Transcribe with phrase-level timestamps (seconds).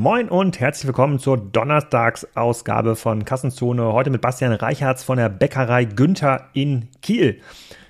[0.00, 3.92] Moin und herzlich willkommen zur Donnerstagsausgabe von Kassenzone.
[3.92, 7.42] Heute mit Bastian Reichertz von der Bäckerei Günther in Kiel.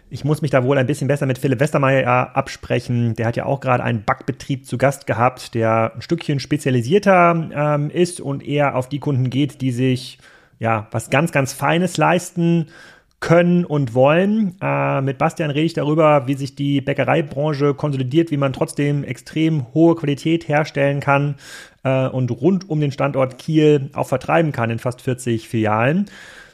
[0.09, 3.15] Ich muss mich da wohl ein bisschen besser mit Philipp Westermeier absprechen.
[3.15, 7.91] Der hat ja auch gerade einen Backbetrieb zu Gast gehabt, der ein Stückchen spezialisierter ähm,
[7.91, 10.19] ist und eher auf die Kunden geht, die sich
[10.59, 12.67] ja was ganz, ganz Feines leisten
[13.21, 14.57] können und wollen.
[14.61, 19.73] Äh, mit Bastian rede ich darüber, wie sich die Bäckereibranche konsolidiert, wie man trotzdem extrem
[19.75, 21.37] hohe Qualität herstellen kann
[21.85, 26.07] äh, und rund um den Standort Kiel auch vertreiben kann in fast 40 Filialen.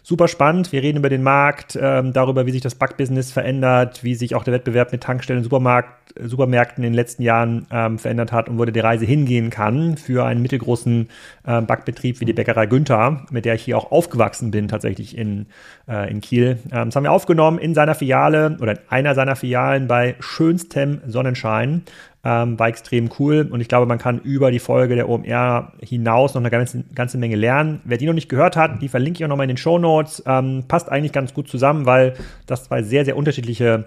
[0.08, 0.70] Super spannend.
[0.70, 4.44] Wir reden über den Markt, ähm, darüber, wie sich das Backbusiness verändert, wie sich auch
[4.44, 8.56] der Wettbewerb mit Tankstellen und Supermarkt, Supermärkten in den letzten Jahren ähm, verändert hat und
[8.56, 11.08] wo die Reise hingehen kann für einen mittelgroßen
[11.44, 15.46] äh, Backbetrieb wie die Bäckerei Günther, mit der ich hier auch aufgewachsen bin, tatsächlich in,
[15.88, 16.60] äh, in Kiel.
[16.70, 21.00] Ähm, das haben wir aufgenommen in seiner Filiale oder in einer seiner Filialen bei schönstem
[21.08, 21.82] Sonnenschein.
[22.28, 26.34] Ähm, war extrem cool und ich glaube, man kann über die Folge der OMR hinaus
[26.34, 27.80] noch eine ganze, ganze Menge lernen.
[27.84, 30.24] Wer die noch nicht gehört hat, die verlinke ich auch nochmal in den Show Notes.
[30.26, 32.14] Ähm, passt eigentlich ganz gut zusammen, weil
[32.46, 33.84] das zwei sehr, sehr unterschiedliche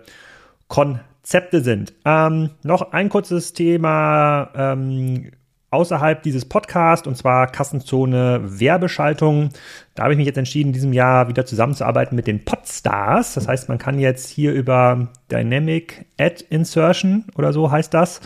[0.69, 1.91] Konzepte sind.
[2.05, 5.31] Ähm, noch ein kurzes Thema ähm,
[5.71, 9.49] außerhalb dieses Podcasts und zwar Kassenzone Werbeschaltung.
[9.95, 13.33] Da habe ich mich jetzt entschieden, in diesem Jahr wieder zusammenzuarbeiten mit den Podstars.
[13.33, 18.21] Das heißt, man kann jetzt hier über Dynamic Ad Insertion oder so heißt das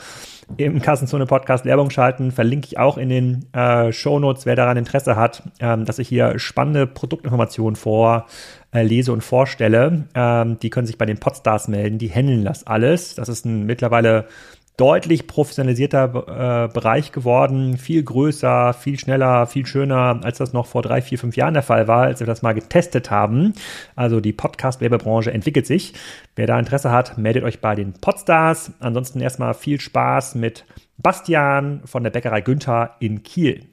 [0.58, 2.32] im Kassenzone Podcast Werbung schalten.
[2.32, 6.08] Verlinke ich auch in den äh, Show Notes, wer daran Interesse hat, ähm, dass ich
[6.08, 10.06] hier spannende Produktinformationen vorlese äh, und vorstelle.
[10.14, 11.98] Ähm, die können sich bei den Podstars melden.
[11.98, 13.16] Die handeln das alles.
[13.16, 14.28] Das ist ein mittlerweile
[14.78, 20.82] deutlich professionalisierter äh, Bereich geworden, viel größer, viel schneller, viel schöner, als das noch vor
[20.82, 23.54] drei, vier, fünf Jahren der Fall war, als wir das mal getestet haben.
[23.96, 25.94] Also die Podcast-Werbebranche entwickelt sich.
[26.36, 28.72] Wer da Interesse hat, meldet euch bei den Podstars.
[28.80, 30.66] Ansonsten erstmal viel Spaß mit
[30.98, 33.68] Bastian von der Bäckerei Günther in Kiel.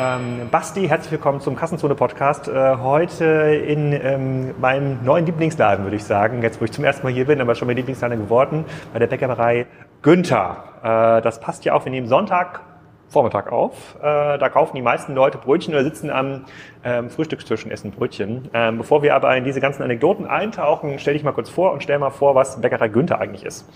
[0.00, 2.46] Ähm, Basti, herzlich willkommen zum Kassenzone-Podcast.
[2.46, 6.40] Äh, heute in ähm, meinem neuen Lieblingsladen, würde ich sagen.
[6.40, 9.08] Jetzt, wo ich zum ersten Mal hier bin, aber schon mein Lieblingsladen geworden, bei der
[9.08, 9.66] Bäckerei
[10.02, 11.18] Günther.
[11.18, 12.60] Äh, das passt ja auch, wir nehmen Sonntag
[13.08, 13.96] Vormittag auf.
[13.96, 16.44] Äh, da kaufen die meisten Leute Brötchen oder sitzen am
[16.84, 18.50] ähm, Frühstückstisch und essen Brötchen.
[18.54, 21.82] Ähm, bevor wir aber in diese ganzen Anekdoten eintauchen, stell dich mal kurz vor und
[21.82, 23.68] stell mal vor, was Bäckerei Günther eigentlich ist.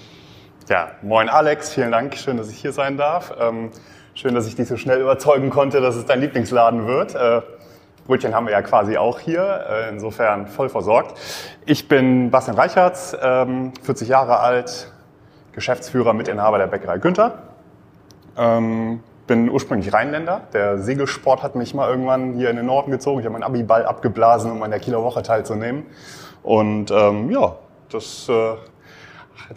[0.68, 3.34] Ja, moin Alex, vielen Dank, schön, dass ich hier sein darf.
[3.40, 3.70] Ähm,
[4.14, 7.14] Schön, dass ich dich so schnell überzeugen konnte, dass es dein Lieblingsladen wird.
[7.14, 7.40] Äh,
[8.06, 11.18] Brötchen haben wir ja quasi auch hier, äh, insofern voll versorgt.
[11.64, 13.72] Ich bin Bastian Reichertz, 40 ähm,
[14.10, 14.92] Jahre alt,
[15.52, 17.38] Geschäftsführer, Mitinhaber der Bäckerei Günther.
[18.36, 20.42] Ähm, bin ursprünglich Rheinländer.
[20.52, 23.20] Der Segelsport hat mich mal irgendwann hier in den Norden gezogen.
[23.20, 25.86] Ich habe meinen Abiball abgeblasen, um an der Kieler Woche teilzunehmen.
[26.42, 27.56] Und ähm, ja,
[27.90, 28.56] das äh,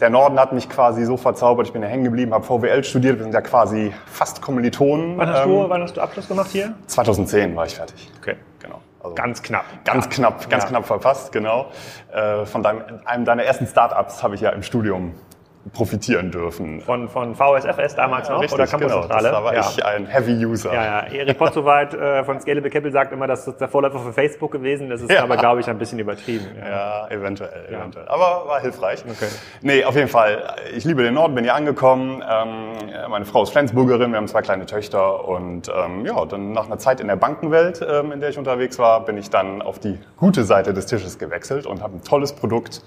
[0.00, 3.16] der Norden hat mich quasi so verzaubert, ich bin ja hängen geblieben, habe VWL studiert,
[3.18, 5.16] wir sind ja quasi fast Kommilitonen.
[5.18, 6.74] Wann hast, du, ähm, wann hast du Abschluss gemacht hier?
[6.86, 8.10] 2010 war ich fertig.
[8.20, 8.36] Okay.
[8.60, 8.80] Genau.
[9.02, 9.64] Also ganz knapp.
[9.84, 10.70] Ganz knapp, ganz ja.
[10.70, 11.66] knapp verpasst, genau.
[12.12, 15.14] Äh, von deinem, einem deiner ersten Startups habe ich ja im Studium
[15.72, 16.80] profitieren dürfen.
[16.80, 19.28] Von, von VSFS damals noch Richtig, oder Campuszentrale?
[19.28, 19.60] Genau, da war ja.
[19.60, 20.72] ich ein Heavy-User.
[20.72, 21.06] Ja, ja.
[21.06, 24.88] Erik Potzowait äh, von Scalable Capital sagt immer, das ist der Vorläufer für Facebook gewesen.
[24.88, 25.22] Das ist ja.
[25.22, 26.46] aber, glaube ich, ein bisschen übertrieben.
[26.58, 28.06] Ja, ja eventuell, eventuell.
[28.08, 29.04] Aber war hilfreich.
[29.08, 29.28] Okay.
[29.62, 30.56] Nee, auf jeden Fall.
[30.74, 32.22] Ich liebe den Norden, bin hier angekommen.
[32.28, 35.26] Ähm, meine Frau ist Flensburgerin, wir haben zwei kleine Töchter.
[35.26, 38.78] Und ähm, ja, dann nach einer Zeit in der Bankenwelt, ähm, in der ich unterwegs
[38.78, 42.32] war, bin ich dann auf die gute Seite des Tisches gewechselt und habe ein tolles
[42.32, 42.82] Produkt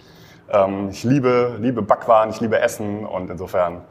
[0.89, 3.81] ich liebe, liebe Backwaren, ich liebe Essen und insofern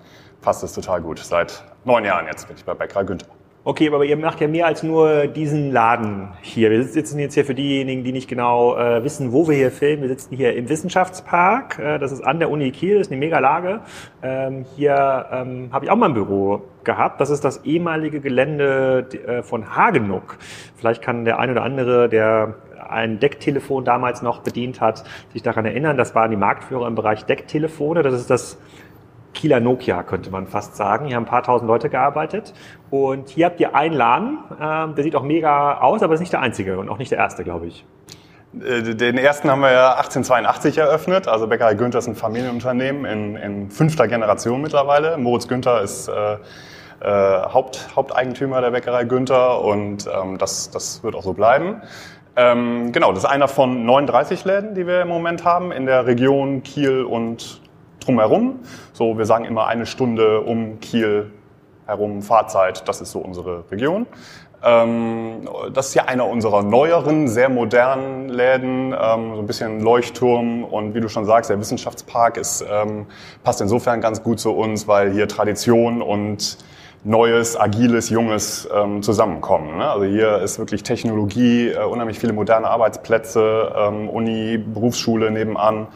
[0.40, 1.18] passt es total gut.
[1.18, 3.28] Seit neun Jahren jetzt bin ich bei Bäckerei Günther.
[3.64, 6.70] Okay, aber ihr macht ja mehr als nur diesen Laden hier.
[6.70, 10.00] Wir sitzen jetzt hier für diejenigen, die nicht genau äh, wissen, wo wir hier filmen.
[10.00, 11.78] Wir sitzen hier im Wissenschaftspark.
[11.78, 13.80] Äh, das ist an der Uni Kiel, das ist eine mega Lage.
[14.22, 17.20] Ähm, hier ähm, habe ich auch mal ein Büro gehabt.
[17.20, 20.38] Das ist das ehemalige Gelände äh, von Hagenuck.
[20.76, 22.54] Vielleicht kann der ein oder andere, der
[22.88, 25.96] ein Decktelefon damals noch bedient hat, sich daran erinnern.
[25.96, 28.02] Das waren die Marktführer im Bereich Decktelefone.
[28.02, 28.58] Das ist das
[29.34, 31.06] Kieler Nokia, könnte man fast sagen.
[31.06, 32.54] Hier haben ein paar tausend Leute gearbeitet.
[32.90, 36.32] Und hier habt ihr einen Laden, ähm, der sieht auch mega aus, aber ist nicht
[36.32, 37.84] der einzige und auch nicht der erste, glaube ich.
[38.60, 41.28] Äh, den ersten haben wir ja 1882 eröffnet.
[41.28, 45.18] Also Bäckerei Günther ist ein Familienunternehmen in, in fünfter Generation mittlerweile.
[45.18, 46.36] Moritz Günther ist äh,
[47.00, 47.06] äh,
[47.52, 51.82] Haupt, Haupteigentümer der Bäckerei Günther und ähm, das, das wird auch so bleiben.
[52.38, 56.06] Ähm, genau, das ist einer von 39 Läden, die wir im Moment haben in der
[56.06, 57.60] Region Kiel und
[57.98, 58.60] drumherum.
[58.92, 61.32] So, wir sagen immer eine Stunde um Kiel
[61.86, 64.06] herum Fahrzeit, das ist so unsere Region.
[64.62, 70.62] Ähm, das ist ja einer unserer neueren, sehr modernen Läden, ähm, so ein bisschen Leuchtturm
[70.62, 73.06] und wie du schon sagst, der Wissenschaftspark ist, ähm,
[73.42, 76.58] passt insofern ganz gut zu uns, weil hier Tradition und
[77.08, 79.78] Neues, agiles, Junges ähm, zusammenkommen.
[79.78, 79.90] Ne?
[79.90, 85.86] Also hier ist wirklich Technologie, äh, unheimlich viele moderne Arbeitsplätze, ähm, Uni, Berufsschule nebenan.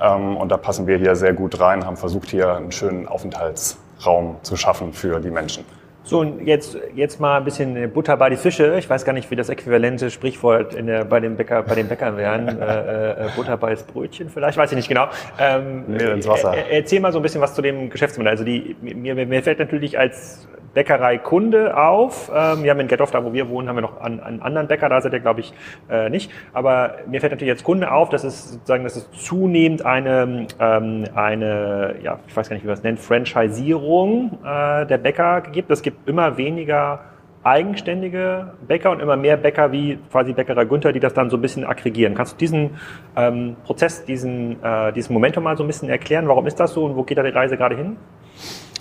[0.00, 4.36] Ähm, und da passen wir hier sehr gut rein, haben versucht, hier einen schönen Aufenthaltsraum
[4.42, 5.64] zu schaffen für die Menschen.
[6.04, 8.76] So, und jetzt, jetzt mal ein bisschen Butter bei die Fische.
[8.78, 11.88] Ich weiß gar nicht, wie das äquivalente Sprichwort in der, bei, den Bäcker, bei den
[11.88, 12.48] Bäckern wären.
[12.60, 15.08] äh, äh, Butter bei das Brötchen vielleicht, weiß ich nicht genau.
[15.38, 16.54] Ähm, Mehl ins Wasser.
[16.70, 18.30] Erzähl mal so ein bisschen was zu dem Geschäftsmodell.
[18.30, 22.30] Also die, mir, mir fällt natürlich als Bäckerei-Kunde auf.
[22.34, 24.68] Ähm, wir haben in Gethoff, da wo wir wohnen, haben wir noch einen, einen anderen
[24.68, 25.52] Bäcker, da seid ihr, glaube ich,
[25.88, 26.30] äh, nicht.
[26.52, 31.04] Aber mir fällt natürlich als Kunde auf, dass es sozusagen, dass es zunehmend eine, ähm,
[31.14, 35.70] eine, ja, ich weiß gar nicht, wie man es nennt, Franchisierung äh, der Bäcker gibt.
[35.70, 37.00] Es gibt immer weniger
[37.42, 41.40] eigenständige Bäcker und immer mehr Bäcker wie quasi Bäckerei Günther, die das dann so ein
[41.40, 42.14] bisschen aggregieren.
[42.14, 42.78] Kannst du diesen
[43.16, 46.28] ähm, Prozess, diesen, äh, diesen Momentum mal so ein bisschen erklären?
[46.28, 47.96] Warum ist das so und wo geht da die Reise gerade hin?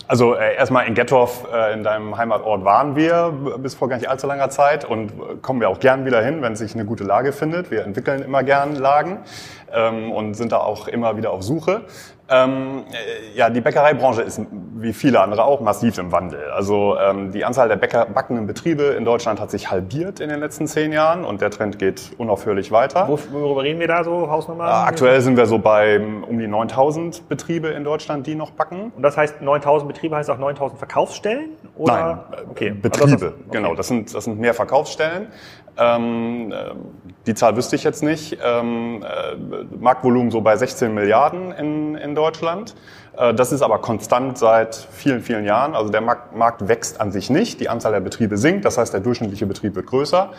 [0.10, 4.10] Also äh, erstmal in Gettorf, äh, in deinem Heimatort waren wir bis vor gar nicht
[4.10, 7.04] allzu langer Zeit und äh, kommen wir auch gern wieder hin, wenn sich eine gute
[7.04, 7.70] Lage findet.
[7.70, 9.20] Wir entwickeln immer gern Lagen
[9.72, 11.82] ähm, und sind da auch immer wieder auf Suche.
[12.30, 14.42] Ähm, äh, ja, die Bäckereibranche ist
[14.82, 16.52] wie viele andere auch massiv im Wandel.
[16.52, 20.40] Also ähm, die Anzahl der Bäcker backenden Betriebe in Deutschland hat sich halbiert in den
[20.40, 23.08] letzten zehn Jahren und der Trend geht unaufhörlich weiter.
[23.08, 24.66] Worüber reden wir da so, Hausnummer?
[24.66, 28.92] Äh, aktuell sind wir so bei um die 9000 Betriebe in Deutschland, die noch backen.
[28.96, 31.50] Und das heißt 9000 Betriebe heißt auch 9000 Verkaufsstellen?
[31.76, 32.26] Oder?
[32.32, 32.70] Nein, okay.
[32.72, 33.44] Betriebe, also das, okay.
[33.52, 33.76] genau.
[33.76, 35.28] Das sind, das sind mehr Verkaufsstellen.
[35.80, 36.72] Ähm, äh,
[37.26, 38.38] die Zahl wüsste ich jetzt nicht.
[38.44, 39.36] Ähm, äh,
[39.80, 42.76] Marktvolumen so bei 16 Milliarden in, in Deutschland.
[43.18, 45.76] Äh, das ist aber konstant seit vielen, vielen Jahren.
[45.76, 47.60] Also der Markt, Markt wächst an sich nicht.
[47.60, 48.66] Die Anzahl der Betriebe sinkt.
[48.66, 50.32] Das heißt, der durchschnittliche Betrieb wird größer.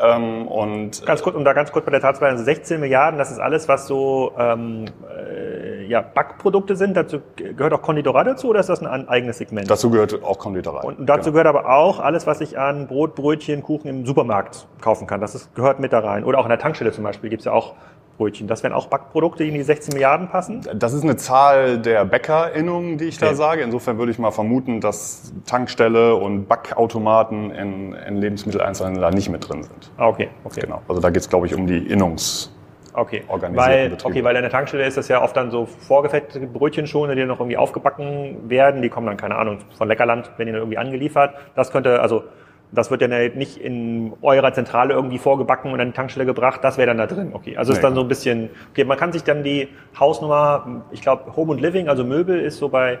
[0.00, 3.30] Ähm, und ganz kurz, um da ganz kurz bei der Tatsache, also 16 Milliarden, das
[3.30, 6.96] ist alles, was so ähm, äh, ja, Backprodukte sind.
[6.96, 9.70] Dazu gehört auch Konditorei dazu oder ist das ein eigenes Segment?
[9.70, 10.86] Dazu gehört auch Konditorei.
[10.86, 11.32] Und dazu genau.
[11.32, 15.20] gehört aber auch alles, was ich an Brot, Brötchen, Kuchen im Supermarkt kaufen kann.
[15.20, 16.24] Das ist, gehört mit da rein.
[16.24, 17.74] Oder auch in der Tankstelle zum Beispiel gibt es ja auch
[18.22, 18.46] Brötchen.
[18.46, 20.66] Das wären auch Backprodukte, die in die 16 Milliarden passen?
[20.74, 23.30] Das ist eine Zahl der Bäckerinnungen, die ich okay.
[23.30, 23.62] da sage.
[23.62, 29.48] Insofern würde ich mal vermuten, dass Tankstelle und Backautomaten in, in Lebensmitteleinzelhandel da nicht mit
[29.48, 29.90] drin sind.
[29.96, 30.28] Ah, okay.
[30.44, 30.60] okay.
[30.60, 30.82] Genau.
[30.86, 32.50] Also da geht es, glaube ich, um die Innungs-
[32.94, 37.16] Okay, weil, okay, weil in der Tankstelle ist das ja oft dann so vorgefertigte Brötchenschone,
[37.16, 38.82] die noch irgendwie aufgebacken werden.
[38.82, 41.34] Die kommen dann, keine Ahnung, von Leckerland, wenn die dann irgendwie angeliefert.
[41.54, 42.24] Das könnte, also
[42.72, 46.60] das wird ja nicht in eurer Zentrale irgendwie vorgebacken und an die Tankstelle gebracht.
[46.62, 47.30] Das wäre dann da drin.
[47.34, 47.78] Okay, also nee.
[47.78, 48.50] ist dann so ein bisschen.
[48.70, 52.58] Okay, man kann sich dann die Hausnummer, ich glaube Home and Living, also Möbel, ist
[52.58, 52.98] so bei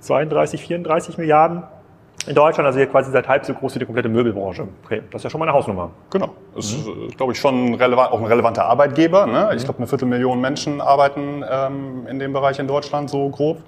[0.00, 1.64] 32, 34 Milliarden
[2.26, 4.66] in Deutschland, also hier quasi seit halb so groß wie die komplette Möbelbranche.
[4.84, 5.90] Okay, das ist ja schon mal eine Hausnummer.
[6.10, 6.30] Genau.
[6.54, 7.08] Das ist, mhm.
[7.16, 9.26] glaube ich, schon relevant, auch ein relevanter Arbeitgeber.
[9.26, 9.50] Ne?
[9.54, 9.64] Ich mhm.
[9.64, 13.58] glaube, eine Viertelmillion Menschen arbeiten ähm, in dem Bereich in Deutschland so grob.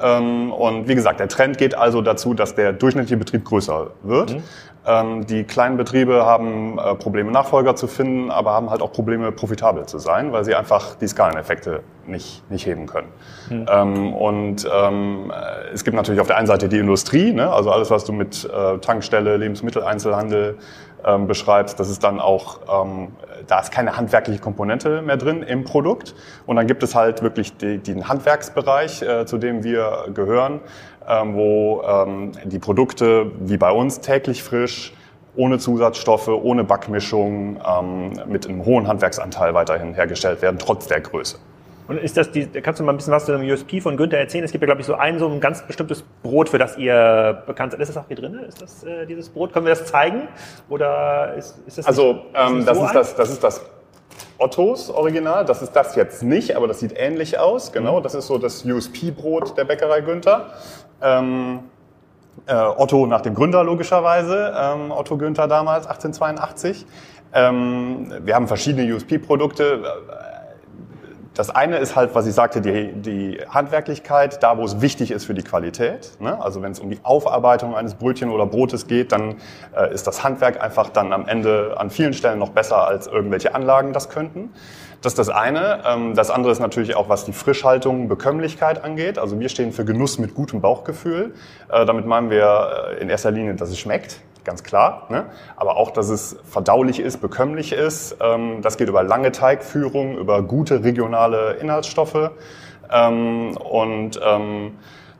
[0.00, 4.34] Ähm, und wie gesagt, der Trend geht also dazu, dass der durchschnittliche Betrieb größer wird.
[4.34, 4.42] Mhm.
[4.84, 9.30] Ähm, die kleinen Betriebe haben äh, Probleme, Nachfolger zu finden, aber haben halt auch Probleme,
[9.30, 13.06] profitabel zu sein, weil sie einfach die Skaleneffekte nicht, nicht heben können.
[13.48, 13.66] Mhm.
[13.70, 17.52] Ähm, und äh, es gibt natürlich auf der einen Seite die Industrie, ne?
[17.52, 20.58] also alles, was du mit äh, Tankstelle, Lebensmitteleinzelhandel
[21.04, 23.08] ähm, beschreibst, das ist dann auch, ähm,
[23.46, 26.14] da ist keine handwerkliche Komponente mehr drin im Produkt.
[26.46, 30.60] Und dann gibt es halt wirklich die, den Handwerksbereich, äh, zu dem wir gehören,
[31.08, 34.92] ähm, wo ähm, die Produkte wie bei uns täglich frisch,
[35.34, 41.38] ohne Zusatzstoffe, ohne Backmischung, ähm, mit einem hohen Handwerksanteil weiterhin hergestellt werden, trotz der Größe.
[41.92, 44.18] Und ist das die, kannst du mal ein bisschen was zu dem USP von Günther
[44.18, 44.44] erzählen?
[44.44, 47.42] Es gibt ja, glaube ich, so ein so ein ganz bestimmtes Brot, für das ihr
[47.46, 47.80] bekannt seid.
[47.80, 48.38] Ist das auch hier drin?
[48.48, 49.52] Ist das äh, dieses Brot?
[49.52, 50.28] Können wir das zeigen?
[50.70, 53.60] Oder ist, ist das Also, nicht, ähm, ist das, so ist das, das ist das
[54.38, 55.44] Ottos Original.
[55.44, 57.72] Das ist das jetzt nicht, aber das sieht ähnlich aus.
[57.72, 58.02] Genau, mhm.
[58.02, 60.46] das ist so das USP-Brot der Bäckerei Günther.
[61.02, 61.60] Ähm,
[62.46, 66.86] äh, Otto nach dem Gründer logischerweise, ähm, Otto Günther damals, 1882.
[67.34, 69.82] Ähm, wir haben verschiedene USP-Produkte
[71.34, 75.24] das eine ist halt, was ich sagte, die, die Handwerklichkeit, da wo es wichtig ist
[75.24, 76.12] für die Qualität.
[76.20, 76.42] Ne?
[76.42, 79.36] Also wenn es um die Aufarbeitung eines Brötchen oder Brotes geht, dann
[79.74, 83.54] äh, ist das Handwerk einfach dann am Ende an vielen Stellen noch besser, als irgendwelche
[83.54, 84.50] Anlagen das könnten.
[85.00, 85.82] Das ist das eine.
[85.86, 89.18] Ähm, das andere ist natürlich auch, was die Frischhaltung, Bekömmlichkeit angeht.
[89.18, 91.34] Also wir stehen für Genuss mit gutem Bauchgefühl.
[91.70, 95.06] Äh, damit meinen wir äh, in erster Linie, dass es schmeckt ganz klar.
[95.08, 95.26] Ne?
[95.56, 98.16] Aber auch, dass es verdaulich ist, bekömmlich ist.
[98.20, 102.30] Ähm, das geht über lange Teigführung, über gute regionale Inhaltsstoffe.
[102.90, 104.72] Ähm, und ähm,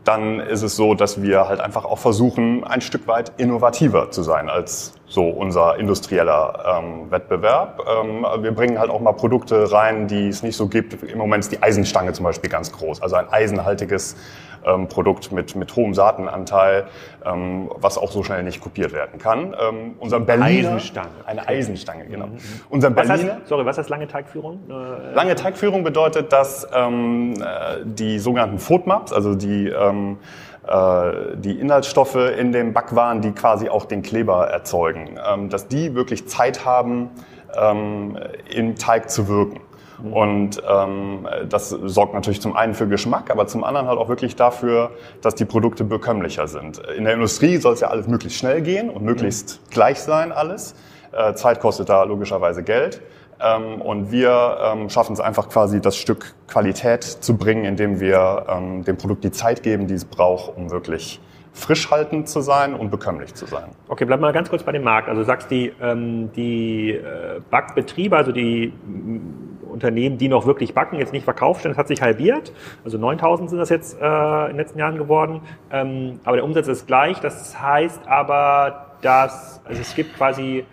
[0.05, 4.23] dann ist es so, dass wir halt einfach auch versuchen, ein Stück weit innovativer zu
[4.23, 7.87] sein als so unser industrieller ähm, Wettbewerb.
[7.87, 11.03] Ähm, wir bringen halt auch mal Produkte rein, die es nicht so gibt.
[11.03, 14.17] Im Moment ist die Eisenstange zum Beispiel ganz groß, also ein eisenhaltiges
[14.65, 16.85] ähm, Produkt mit, mit hohem Saatenanteil,
[17.25, 19.55] ähm, was auch so schnell nicht kopiert werden kann.
[19.61, 21.09] Ähm, unser Berliner, Eisenstange.
[21.27, 22.27] Eine Eisenstange, genau.
[22.27, 22.39] Mhm.
[22.71, 24.61] Unser Was Berliner, heißt, sorry, was heißt lange Teigführung?
[24.69, 30.19] Äh, Lange Teigführung bedeutet, dass ähm, äh, die sogenannten FODMAPs, also die, ähm,
[30.67, 35.95] äh, die Inhaltsstoffe in dem Backwaren, die quasi auch den Kleber erzeugen, ähm, dass die
[35.95, 37.11] wirklich Zeit haben,
[37.61, 38.19] ähm,
[38.51, 39.61] im Teig zu wirken.
[40.11, 44.37] Und ähm, das sorgt natürlich zum einen für Geschmack, aber zum anderen halt auch wirklich
[44.37, 44.91] dafür,
[45.21, 46.79] dass die Produkte bekömmlicher sind.
[46.97, 50.75] In der Industrie soll es ja alles möglichst schnell gehen und möglichst gleich sein alles.
[51.13, 53.03] Äh, Zeit kostet da logischerweise Geld.
[53.41, 58.47] Ähm, und wir ähm, schaffen es einfach quasi, das Stück Qualität zu bringen, indem wir
[58.49, 61.21] ähm, dem Produkt die Zeit geben, die es braucht, um wirklich
[61.53, 63.65] frischhaltend zu sein und bekömmlich zu sein.
[63.89, 65.09] Okay, bleib mal ganz kurz bei dem Markt.
[65.09, 68.73] Also du sagst, die, ähm, die äh, Backbetriebe, also die
[69.73, 72.53] Unternehmen, die noch wirklich backen, jetzt nicht verkauft sind, das hat sich halbiert.
[72.85, 75.41] Also 9000 sind das jetzt äh, in den letzten Jahren geworden.
[75.71, 77.21] Ähm, aber der Umsatz ist gleich.
[77.21, 80.65] Das heißt aber, dass also es gibt quasi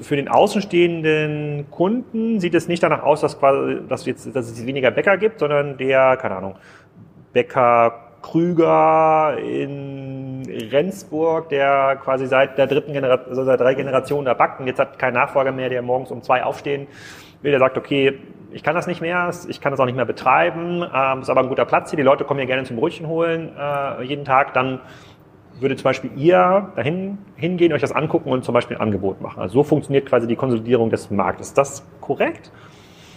[0.00, 4.66] für den außenstehenden Kunden sieht es nicht danach aus, dass, quasi, dass, jetzt, dass es
[4.66, 6.54] weniger Bäcker gibt, sondern der, keine Ahnung,
[7.32, 14.32] Bäcker Krüger in Rendsburg, der quasi seit der dritten Generation, also seit drei Generationen da
[14.32, 16.86] backt und jetzt hat kein Nachfolger mehr, der morgens um zwei aufstehen
[17.50, 18.18] der sagt, okay,
[18.52, 21.40] ich kann das nicht mehr, ich kann das auch nicht mehr betreiben, ähm, ist aber
[21.40, 24.54] ein guter Platz hier, die Leute kommen hier gerne zum Brötchen holen äh, jeden Tag,
[24.54, 24.80] dann
[25.60, 29.40] würde zum Beispiel ihr dahin hingehen, euch das angucken und zum Beispiel ein Angebot machen.
[29.40, 31.48] Also so funktioniert quasi die Konsolidierung des Marktes.
[31.48, 32.50] Ist das korrekt?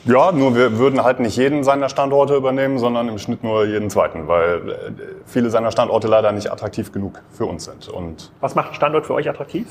[0.05, 3.89] Ja, nur wir würden halt nicht jeden seiner Standorte übernehmen, sondern im Schnitt nur jeden
[3.89, 4.73] zweiten, weil äh,
[5.25, 7.89] viele seiner Standorte leider nicht attraktiv genug für uns sind.
[7.89, 9.67] Und Was macht ein Standort für euch attraktiv?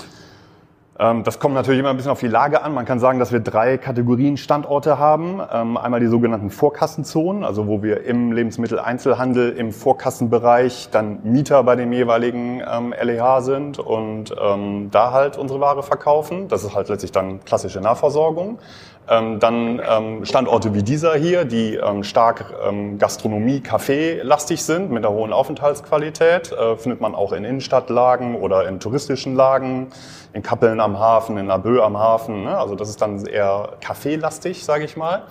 [0.98, 2.72] Ähm, Das kommt natürlich immer ein bisschen auf die Lage an.
[2.74, 5.40] Man kann sagen, dass wir drei Kategorien Standorte haben.
[5.52, 11.76] Ähm, Einmal die sogenannten Vorkassenzonen, also wo wir im Lebensmitteleinzelhandel im Vorkassenbereich dann Mieter bei
[11.76, 16.48] dem jeweiligen ähm, LEH sind und da halt unsere Ware verkaufen.
[16.48, 18.58] Das ist halt letztlich dann klassische Nahversorgung.
[19.08, 24.90] Ähm, dann ähm, Standorte wie dieser hier, die ähm, stark ähm, Gastronomie, Café lastig sind
[24.90, 29.88] mit einer hohen Aufenthaltsqualität, äh, findet man auch in Innenstadtlagen oder in touristischen Lagen,
[30.32, 32.44] in Kappeln am Hafen, in Laboe am Hafen.
[32.44, 32.58] Ne?
[32.58, 35.22] Also das ist dann eher Café-lastig, sage ich mal.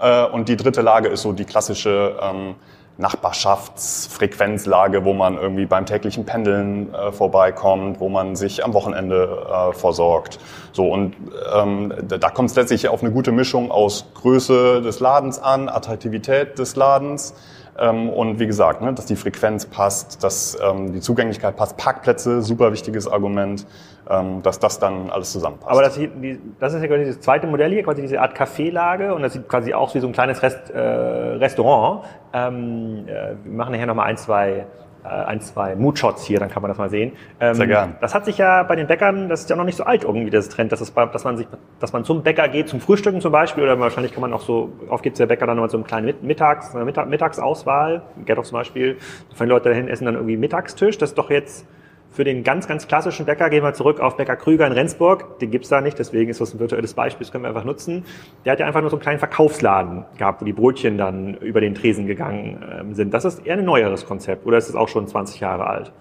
[0.00, 2.56] Äh, und die dritte Lage ist so die klassische ähm,
[2.96, 9.72] Nachbarschaftsfrequenzlage, wo man irgendwie beim täglichen Pendeln äh, vorbeikommt, wo man sich am Wochenende äh,
[9.72, 10.38] versorgt.
[10.72, 11.14] So und
[11.54, 16.58] ähm, da, kommt es letztlich auf eine gute Mischung aus Größe des Ladens an, Attraktivität
[16.58, 17.34] des Ladens
[17.76, 22.72] und wie gesagt, ne, dass die Frequenz passt, dass ähm, die Zugänglichkeit passt, Parkplätze, super
[22.72, 23.66] wichtiges Argument,
[24.08, 25.70] ähm, dass das dann alles zusammenpasst.
[25.70, 26.10] Aber das, hier-
[26.60, 29.48] das ist ja quasi das zweite Modell hier, quasi diese Art Kaffeelage und das sieht
[29.48, 32.04] quasi aus wie so ein kleines Rest, äh, Restaurant.
[32.32, 34.66] Ähm, äh, wir machen nachher nochmal ein, zwei,
[35.08, 37.12] ein, zwei Moodshots hier, dann kann man das mal sehen.
[37.40, 37.96] Ähm, Sehr gern.
[38.00, 40.30] Das hat sich ja bei den Bäckern, das ist ja noch nicht so alt irgendwie,
[40.30, 41.46] das Trend, dass, es, dass, man sich,
[41.78, 44.72] dass man zum Bäcker geht, zum Frühstücken zum Beispiel, oder wahrscheinlich kann man auch so,
[44.88, 48.42] oft gibt der Bäcker dann noch so einen kleinen Mit- Mittags, eine Mittag, Mittagsauswahl, Ghetto
[48.42, 48.96] zum Beispiel,
[49.30, 51.66] da fahren Leute dahin, essen dann irgendwie Mittagstisch, das ist doch jetzt
[52.14, 55.40] für den ganz, ganz klassischen Bäcker gehen wir zurück auf Bäcker Krüger in Rendsburg.
[55.40, 58.04] Den gibt's da nicht, deswegen ist das ein virtuelles Beispiel, das können wir einfach nutzen.
[58.44, 61.60] Der hat ja einfach nur so einen kleinen Verkaufsladen gehabt, wo die Brötchen dann über
[61.60, 63.12] den Tresen gegangen ähm, sind.
[63.12, 65.92] Das ist eher ein neueres Konzept oder ist es auch schon 20 Jahre alt?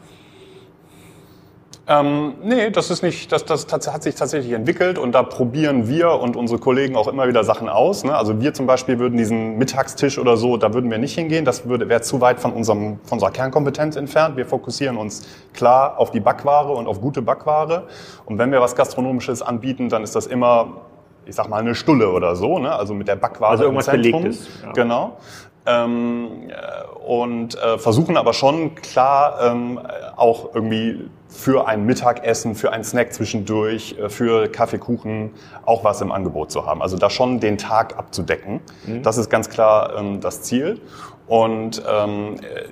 [1.86, 6.12] Ähm, nee, das ist nicht, das, das hat sich tatsächlich entwickelt und da probieren wir
[6.12, 8.06] und unsere Kollegen auch immer wieder Sachen aus.
[8.06, 8.16] Ne?
[8.16, 11.44] Also wir zum Beispiel würden diesen Mittagstisch oder so, da würden wir nicht hingehen.
[11.44, 14.38] Das würde wäre zu weit von unserem von unserer Kernkompetenz entfernt.
[14.38, 17.84] Wir fokussieren uns klar auf die Backware und auf gute Backware.
[18.25, 20.78] Und wenn wir was Gastronomisches anbieten, dann ist das immer,
[21.25, 22.60] ich sag mal, eine Stulle oder so.
[22.60, 22.74] Ne?
[22.74, 24.22] Also mit der Backware Also irgendwas im Zentrum.
[24.22, 24.72] Belegtes, ja.
[24.72, 25.18] Genau.
[25.65, 29.79] Ähm, äh, und äh, versuchen aber schon klar ähm,
[30.15, 35.32] auch irgendwie für ein Mittagessen, für einen Snack zwischendurch, äh, für Kaffeekuchen
[35.65, 36.82] auch was im Angebot zu haben.
[36.82, 38.60] Also da schon den Tag abzudecken.
[39.03, 40.82] Das ist ganz klar ähm, das Ziel.
[41.27, 42.65] Und ähm, äh,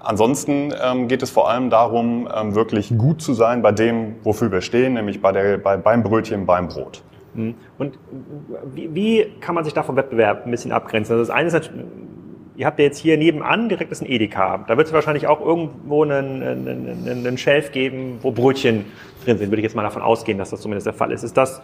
[0.00, 4.50] Ansonsten ähm, geht es vor allem darum, ähm, wirklich gut zu sein bei dem, wofür
[4.50, 7.02] wir stehen, nämlich bei der, bei, beim Brötchen, beim Brot.
[7.78, 7.98] Und
[8.74, 11.12] wie, wie kann man sich da vom Wettbewerb ein bisschen abgrenzen?
[11.14, 11.84] Also das eine ist natürlich,
[12.56, 14.64] ihr habt ja jetzt hier nebenan direkt das ein Edeka.
[14.66, 18.84] Da wird es wahrscheinlich auch irgendwo einen, einen, einen, Shelf geben, wo Brötchen
[19.24, 19.50] drin sind.
[19.50, 21.22] Würde ich jetzt mal davon ausgehen, dass das zumindest der Fall ist.
[21.22, 21.62] Ist das,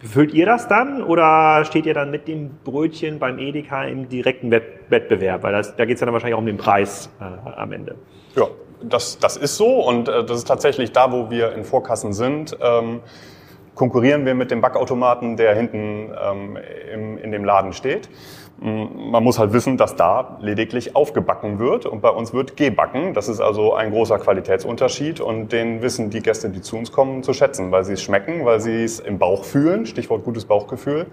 [0.00, 4.50] befüllt ihr das dann oder steht ihr dann mit dem Brötchen beim Edeka im direkten
[4.50, 5.42] Wett- Wettbewerb?
[5.42, 7.94] Weil das, da geht es ja dann wahrscheinlich auch um den Preis äh, am Ende.
[8.36, 8.48] Ja,
[8.82, 12.56] das, das ist so und äh, das ist tatsächlich da, wo wir in Vorkassen sind.
[12.60, 13.00] Ähm,
[13.78, 16.58] konkurrieren wir mit dem Backautomaten, der hinten ähm,
[16.92, 18.10] im, in dem Laden steht.
[18.60, 23.14] Mm, man muss halt wissen, dass da lediglich aufgebacken wird und bei uns wird gebacken.
[23.14, 27.22] Das ist also ein großer Qualitätsunterschied und den wissen die Gäste, die zu uns kommen,
[27.22, 29.86] zu schätzen, weil sie es schmecken, weil sie es im Bauch fühlen.
[29.86, 31.06] Stichwort gutes Bauchgefühl.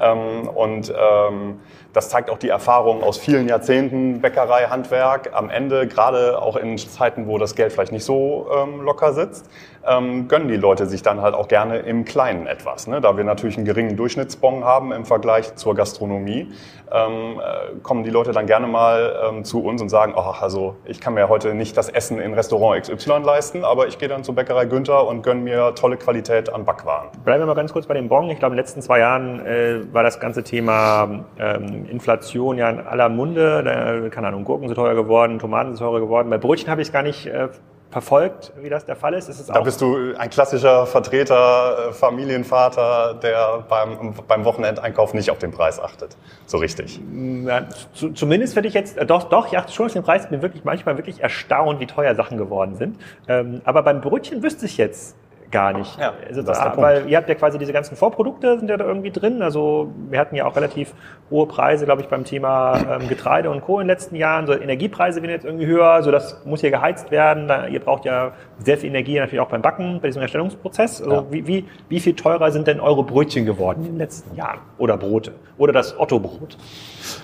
[0.00, 1.60] Ähm, und ähm,
[1.92, 5.30] das zeigt auch die Erfahrung aus vielen Jahrzehnten Bäckerei, Handwerk.
[5.32, 9.48] Am Ende, gerade auch in Zeiten, wo das Geld vielleicht nicht so ähm, locker sitzt,
[9.86, 12.86] ähm, gönnen die Leute sich dann halt auch gerne im Kleinen etwas.
[12.86, 13.00] Ne?
[13.00, 16.48] Da wir natürlich einen geringen Durchschnittsbon haben im Vergleich zur Gastronomie,
[16.92, 20.76] ähm, äh, kommen die Leute dann gerne mal ähm, zu uns und sagen, ach, also
[20.84, 24.24] ich kann mir heute nicht das Essen in Restaurant XY leisten, aber ich gehe dann
[24.24, 27.08] zur Bäckerei Günther und gönne mir tolle Qualität an Backwaren.
[27.24, 28.28] Bleiben wir mal ganz kurz bei dem Bon.
[28.30, 32.70] Ich glaube, in den letzten zwei Jahren äh, war das ganze Thema ähm, Inflation ja
[32.70, 33.62] in aller Munde.
[33.62, 36.28] Da, keine Ahnung, Gurken sind teuer geworden, Tomaten sind teurer geworden.
[36.28, 37.48] Bei Brötchen habe ich es gar nicht äh,
[37.90, 39.28] verfolgt, wie das der Fall ist.
[39.28, 45.38] ist da bist du ein klassischer Vertreter, äh, Familienvater, der beim, beim Wochenendeinkauf nicht auf
[45.38, 46.16] den Preis achtet.
[46.46, 47.00] So richtig.
[47.10, 50.24] Na, zu, zumindest finde ich jetzt, äh, doch, doch, ich achte schon auf den Preis.
[50.24, 52.96] Ich bin wirklich manchmal wirklich erstaunt, wie teuer Sachen geworden sind.
[53.26, 55.16] Ähm, aber beim Brötchen wüsste ich jetzt
[55.50, 55.98] gar nicht.
[55.98, 58.76] Ja, also, das ist der weil ihr habt ja quasi diese ganzen Vorprodukte sind ja
[58.76, 59.42] da irgendwie drin.
[59.42, 60.94] Also wir hatten ja auch relativ
[61.30, 63.80] hohe Preise, glaube ich, beim Thema ähm, Getreide und Co.
[63.80, 64.46] in den letzten Jahren.
[64.46, 67.48] So Energiepreise werden jetzt irgendwie höher, so das muss hier geheizt werden.
[67.48, 71.02] Da, ihr braucht ja sehr viel Energie natürlich auch beim Backen, bei diesem Erstellungsprozess.
[71.02, 71.24] Also ja.
[71.30, 74.60] wie, wie, wie viel teurer sind denn eure Brötchen geworden in den letzten Jahren?
[74.78, 75.32] Oder Brote?
[75.58, 76.56] Oder das Otto-Brot?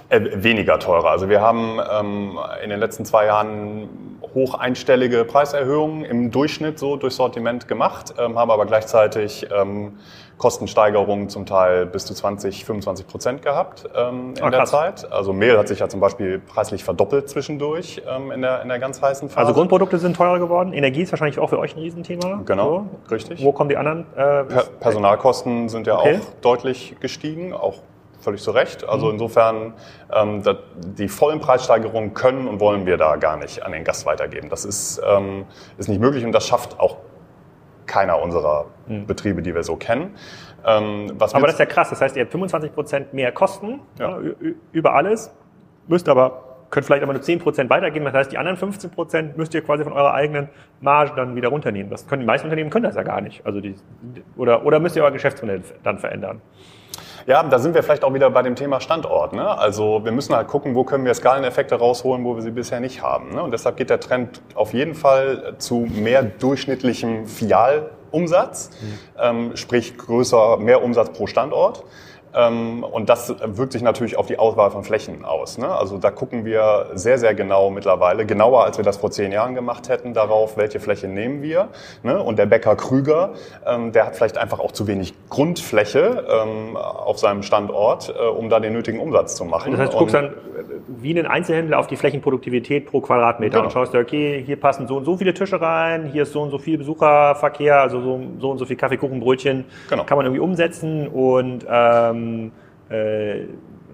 [0.09, 1.11] Äh, weniger teurer.
[1.11, 3.89] Also wir haben ähm, in den letzten zwei Jahren
[4.35, 9.99] hoch einstellige Preiserhöhungen im Durchschnitt so durch Sortiment gemacht, ähm, haben aber gleichzeitig ähm,
[10.39, 15.11] Kostensteigerungen zum Teil bis zu 20, 25 Prozent gehabt ähm, in oh, der Zeit.
[15.11, 18.79] Also Mehl hat sich ja zum Beispiel preislich verdoppelt zwischendurch ähm, in, der, in der
[18.79, 19.39] ganz heißen Phase.
[19.39, 20.75] Also Grundprodukte sind teurer geworden.
[20.75, 22.43] Energie ist wahrscheinlich auch für euch ein Riesenthema.
[22.45, 23.15] Genau, so.
[23.15, 23.43] richtig.
[23.43, 24.07] Wo kommen die anderen?
[24.15, 26.21] Äh, per Personalkosten sind ja okay.
[26.21, 27.79] auch deutlich gestiegen, auch
[28.27, 28.87] völlig zu Recht.
[28.89, 29.13] Also mhm.
[29.13, 29.75] insofern,
[30.13, 30.43] ähm,
[30.99, 34.49] die vollen Preissteigerungen können und wollen wir da gar nicht an den Gast weitergeben.
[34.49, 35.47] Das ist, ähm,
[35.79, 36.97] ist nicht möglich und das schafft auch
[37.87, 39.07] keiner unserer mhm.
[39.07, 40.17] Betriebe, die wir so kennen.
[40.67, 41.91] Ähm, aber das ist ja krass.
[41.91, 44.19] Das heißt, ihr habt 25 Prozent mehr Kosten ja.
[44.21, 44.35] Ja,
[44.73, 45.33] über alles,
[45.87, 48.05] müsst aber könnt vielleicht aber nur 10 Prozent weitergeben.
[48.07, 50.49] Das heißt, die anderen 15 Prozent müsst ihr quasi von eurer eigenen
[50.81, 51.91] Marge dann wieder runternehmen.
[51.91, 53.47] Das können die meisten Unternehmen können das ja gar nicht.
[53.47, 53.77] Also die,
[54.37, 56.41] oder, oder müsst ihr euer Geschäftsmodell dann verändern.
[57.27, 59.33] Ja, da sind wir vielleicht auch wieder bei dem Thema Standort.
[59.33, 59.47] Ne?
[59.59, 63.03] Also wir müssen halt gucken, wo können wir Skaleneffekte rausholen, wo wir sie bisher nicht
[63.03, 63.35] haben.
[63.35, 63.43] Ne?
[63.43, 68.99] Und deshalb geht der Trend auf jeden Fall zu mehr durchschnittlichem Filialumsatz, mhm.
[69.21, 71.83] ähm, sprich größer, mehr Umsatz pro Standort.
[72.37, 75.59] Ähm, und das wirkt sich natürlich auf die Auswahl von Flächen aus.
[75.59, 75.69] Ne?
[75.69, 79.55] Also da gucken wir sehr, sehr genau mittlerweile, genauer als wir das vor zehn Jahren
[79.55, 81.69] gemacht hätten, darauf, welche Fläche nehmen wir.
[82.03, 82.23] Ne?
[82.23, 83.31] Und der Bäcker Krüger,
[83.67, 88.51] ähm, der hat vielleicht einfach auch zu wenig Grundfläche ähm, auf seinem Standort, äh, um
[88.51, 89.73] da den nötigen Umsatz zu machen.
[89.73, 90.35] Das heißt, du guckst dann
[90.89, 93.65] wie ein Einzelhändler auf die Flächenproduktivität pro Quadratmeter genau.
[93.65, 96.43] und schaust dir, okay, hier passen so und so viele Tische rein, hier ist so
[96.43, 100.05] und so viel Besucherverkehr, also so, so und so viel Kaffeekuchenbrötchen genau.
[100.05, 102.53] kann man irgendwie umsetzen und ähm, ähm,
[102.89, 103.47] äh,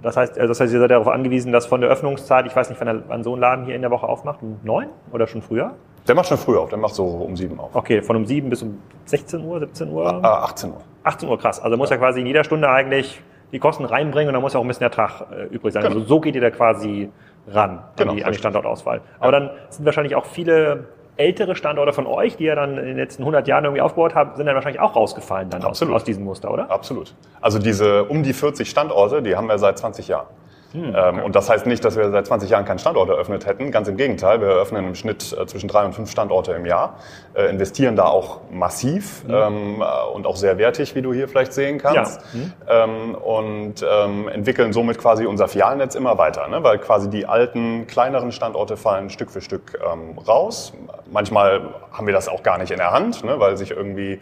[0.03, 2.69] das heißt, also das heißt, ihr seid darauf angewiesen, dass von der Öffnungszeit, ich weiß
[2.71, 5.43] nicht, wann, wann so ein Laden hier in der Woche aufmacht, um neun oder schon
[5.43, 5.73] früher?
[6.09, 7.75] Der macht schon früher auf, der macht so um sieben auf.
[7.75, 10.21] Okay, von um sieben bis um 16 Uhr, 17 Uhr?
[10.23, 10.81] Äh, 18 Uhr.
[11.05, 11.61] 18 Uhr, krass.
[11.61, 11.97] Also muss ja.
[11.97, 14.69] ja quasi in jeder Stunde eigentlich die Kosten reinbringen und dann muss ja auch ein
[14.69, 15.83] bisschen Ertrag äh, übrig sein.
[15.83, 15.95] Genau.
[15.95, 17.11] Also so geht ihr da quasi
[17.49, 19.03] ran genau, an, die, an die Standortauswahl.
[19.21, 19.41] Aber ja.
[19.41, 23.23] dann sind wahrscheinlich auch viele ältere Standorte von euch, die ihr dann in den letzten
[23.23, 26.51] 100 Jahren irgendwie aufgebaut habt, sind dann wahrscheinlich auch rausgefallen dann aus, aus, diesem Muster,
[26.51, 26.71] oder?
[26.71, 27.15] Absolut.
[27.41, 30.27] Also diese um die 40 Standorte, die haben wir seit 20 Jahren.
[30.73, 31.21] Hm, ähm, okay.
[31.23, 33.71] und das heißt nicht, dass wir seit 20 Jahren keinen Standort eröffnet hätten.
[33.71, 36.97] Ganz im Gegenteil, wir eröffnen im Schnitt äh, zwischen drei und fünf Standorte im Jahr,
[37.35, 39.35] äh, investieren da auch massiv mhm.
[39.35, 42.23] ähm, äh, und auch sehr wertig, wie du hier vielleicht sehen kannst.
[42.33, 42.39] Ja.
[42.39, 42.53] Mhm.
[42.69, 46.63] Ähm, und entwickeln somit quasi unser Filialnetz immer weiter, ne?
[46.63, 49.79] weil quasi die alten, kleineren Standorte fallen Stück für Stück
[50.27, 50.73] raus.
[51.13, 53.39] Manchmal haben wir das auch gar nicht in der Hand, ne?
[53.39, 54.21] weil sich irgendwie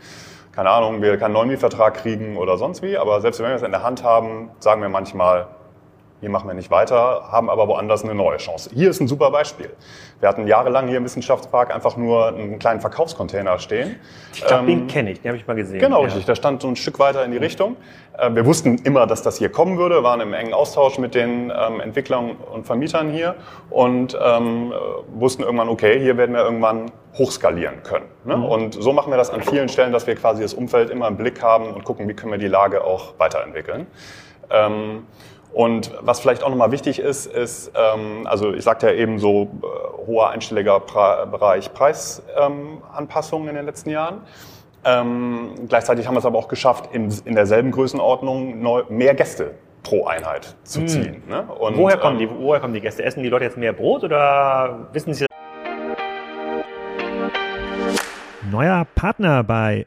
[0.52, 3.62] keine Ahnung, wir keinen neuen Mietvertrag kriegen oder sonst wie, aber selbst wenn wir es
[3.62, 5.46] in der Hand haben, sagen wir manchmal,
[6.20, 8.70] hier machen wir nicht weiter, haben aber woanders eine neue Chance.
[8.74, 9.70] Hier ist ein super Beispiel.
[10.20, 13.96] Wir hatten jahrelang hier im Wissenschaftspark einfach nur einen kleinen Verkaufscontainer stehen.
[14.34, 15.80] Ich glaube, den ähm, kenne ich, den habe ich mal gesehen.
[15.80, 16.04] Genau, ja.
[16.04, 16.26] richtig.
[16.26, 17.76] Der stand so ein Stück weiter in die Richtung.
[18.18, 21.50] Äh, wir wussten immer, dass das hier kommen würde, waren im engen Austausch mit den
[21.50, 23.36] ähm, Entwicklern und Vermietern hier
[23.70, 24.74] und ähm,
[25.14, 28.06] wussten irgendwann, okay, hier werden wir irgendwann hochskalieren können.
[28.24, 28.36] Ne?
[28.36, 28.44] Mhm.
[28.44, 31.16] Und so machen wir das an vielen Stellen, dass wir quasi das Umfeld immer im
[31.16, 33.86] Blick haben und gucken, wie können wir die Lage auch weiterentwickeln.
[34.50, 35.06] Ähm,
[35.52, 39.42] Und was vielleicht auch nochmal wichtig ist, ist, ähm, also ich sagte ja eben so
[39.62, 44.20] äh, hoher einstelliger pra Bereich Preisanpassungen ähm, in den letzten Jahren.
[44.84, 49.54] Ähm, gleichzeitig haben wir es aber auch geschafft, in, in derselben Größenordnung neu, mehr Gäste
[49.82, 50.88] pro Einheit zu hm.
[50.88, 51.22] ziehen.
[51.26, 51.30] Mm.
[51.30, 51.42] Ne?
[51.42, 53.02] Und, woher, kommen die, ähm, woher kommen die Gäste?
[53.02, 55.26] Essen die Leute jetzt mehr Brot oder wissen sie?
[58.50, 59.86] Neuer Partner bei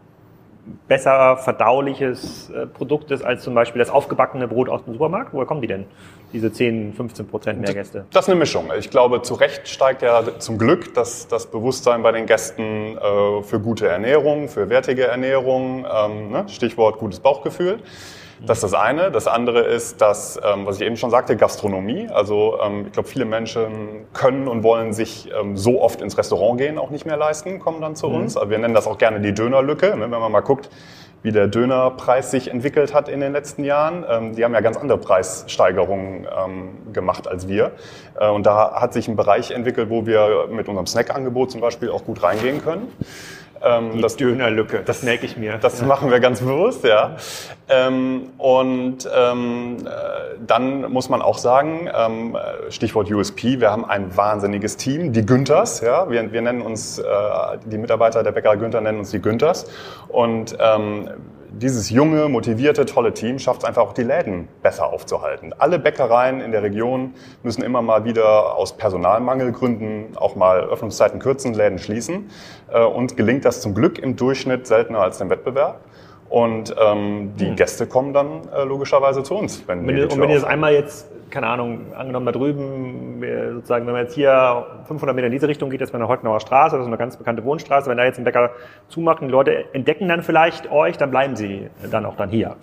[0.87, 5.33] besser verdauliches äh, Produkt ist als zum Beispiel das aufgebackene Brot aus dem Supermarkt?
[5.33, 5.85] Woher kommen die denn,
[6.33, 8.05] diese 10, 15 Prozent mehr Gäste?
[8.11, 8.65] Das ist eine Mischung.
[8.77, 13.43] Ich glaube, zu Recht steigt ja zum Glück das, das Bewusstsein bei den Gästen äh,
[13.43, 16.45] für gute Ernährung, für wertige Ernährung, ähm, ne?
[16.47, 17.79] Stichwort gutes Bauchgefühl.
[18.45, 19.11] Das ist das eine.
[19.11, 22.07] Das andere ist, dass, ähm, was ich eben schon sagte, Gastronomie.
[22.09, 26.59] Also ähm, ich glaube, viele Menschen können und wollen sich ähm, so oft ins Restaurant
[26.59, 28.15] gehen auch nicht mehr leisten, kommen dann zu mhm.
[28.15, 28.37] uns.
[28.37, 29.95] Aber wir nennen das auch gerne die Dönerlücke.
[29.95, 30.09] Ne?
[30.09, 30.69] Wenn man mal guckt,
[31.23, 34.03] wie der Dönerpreis sich entwickelt hat in den letzten Jahren.
[34.09, 37.71] Ähm, die haben ja ganz andere Preissteigerungen ähm, gemacht als wir.
[38.19, 41.91] Äh, und da hat sich ein Bereich entwickelt, wo wir mit unserem Snackangebot zum Beispiel
[41.91, 42.91] auch gut reingehen können.
[43.63, 45.57] Ähm, Die das, Dönerlücke, das merke ich mir.
[45.57, 45.85] Das ja.
[45.85, 47.15] machen wir ganz bewusst, ja.
[47.69, 49.89] Ähm, und ähm, äh,
[50.45, 52.37] dann muss man auch sagen, ähm,
[52.69, 56.09] Stichwort USP, wir haben ein wahnsinniges Team, die Günthers, ja.
[56.09, 57.03] Wir, wir nennen uns, äh,
[57.65, 59.67] die Mitarbeiter der Bäckerei Günther nennen uns die Günthers.
[60.07, 61.09] Und ähm,
[61.53, 65.53] dieses junge, motivierte, tolle Team schafft es einfach auch die Läden besser aufzuhalten.
[65.57, 71.53] Alle Bäckereien in der Region müssen immer mal wieder aus Personalmangelgründen auch mal Öffnungszeiten kürzen,
[71.53, 72.29] Läden schließen.
[72.71, 75.81] Äh, und gelingt das zum Glück im Durchschnitt seltener als im Wettbewerb.
[76.31, 77.55] Und ähm, die hm.
[77.57, 79.67] Gäste kommen dann äh, logischerweise zu uns.
[79.67, 83.85] Wenn wenn und wenn ihr das einmal jetzt, keine Ahnung, angenommen da drüben, wir sozusagen,
[83.85, 86.77] wenn man jetzt hier 500 Meter in diese Richtung geht, ist man eine Heutenauer Straße,
[86.77, 87.89] das ist eine ganz bekannte Wohnstraße.
[87.89, 88.51] Wenn da jetzt ein Bäcker
[88.87, 92.55] zumacht und die Leute entdecken dann vielleicht euch, dann bleiben sie dann auch dann hier.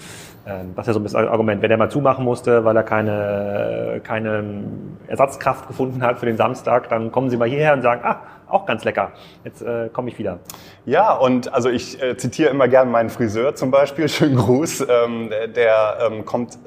[0.47, 1.61] Ähm, das ist ja so ein bisschen Argument.
[1.61, 4.65] Wenn der mal zumachen musste, weil er keine, keine
[5.09, 8.67] Ersatzkraft gefunden hat für den Samstag, dann kommen sie mal hierher und sagen, ah, auch
[8.67, 9.13] ganz lecker.
[9.45, 10.41] Jetzt äh, komme ich wieder.
[10.87, 14.09] Ja, und also ich äh, zitiere immer gerne meinen Friseur zum Beispiel.
[14.09, 14.87] Schönen Gruß.
[14.89, 16.59] Ähm, der ähm, kommt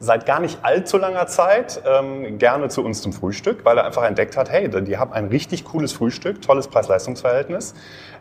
[0.00, 4.04] seit gar nicht allzu langer Zeit ähm, gerne zu uns zum Frühstück, weil er einfach
[4.04, 7.74] entdeckt hat, hey, die haben ein richtig cooles Frühstück, tolles Preis-Leistungs-Verhältnis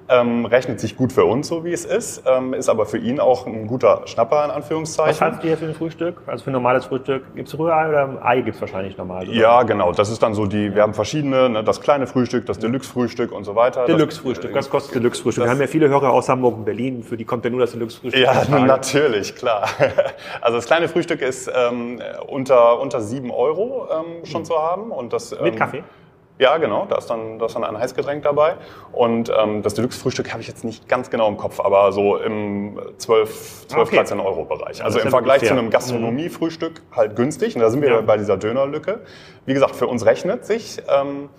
[0.10, 3.20] ähm, rechnet sich gut für uns, so wie es ist, ähm, ist aber für ihn
[3.20, 5.12] auch ein guter Schnapper, in Anführungszeichen.
[5.12, 6.22] Was hast du hier für ein Frühstück?
[6.26, 9.28] Also für ein normales Frühstück gibt es Rührei oder Ei gibt es wahrscheinlich normal?
[9.28, 9.34] Oder?
[9.34, 9.92] Ja, genau.
[9.92, 13.44] Das ist dann so die, wir haben verschiedene, ne, das kleine Frühstück, das Deluxe-Frühstück und
[13.44, 13.86] so weiter.
[13.86, 15.44] Deluxe-Frühstück, was kostet Deluxe-Frühstück?
[15.44, 17.72] Wir haben ja viele Hörer aus Hamburg und Berlin, für die kommt ja nur das
[17.72, 18.22] Deluxe-Frühstück.
[18.22, 19.68] Ja, natürlich, klar.
[20.42, 24.46] Also das kleine Frühstück ist ähm, unter, unter sieben Euro ähm, schon mhm.
[24.46, 24.92] zu haben.
[24.92, 25.84] Und das, ähm, Mit Kaffee?
[26.40, 28.56] Ja, genau, da ist dann, da ist dann ein Heißgetränk dabei.
[28.94, 32.80] Und ähm, das Deluxe-Frühstück habe ich jetzt nicht ganz genau im Kopf, aber so im
[32.98, 33.96] 12, 12 okay.
[33.98, 34.82] 13 Euro Bereich.
[34.82, 37.56] Also im Vergleich zu einem Gastronomie-Frühstück halt günstig.
[37.56, 38.02] Und da sind wir ja.
[38.02, 39.02] bei dieser Dönerlücke.
[39.46, 40.82] Wie gesagt, für uns rechnet sich.
[40.88, 41.30] Ähm,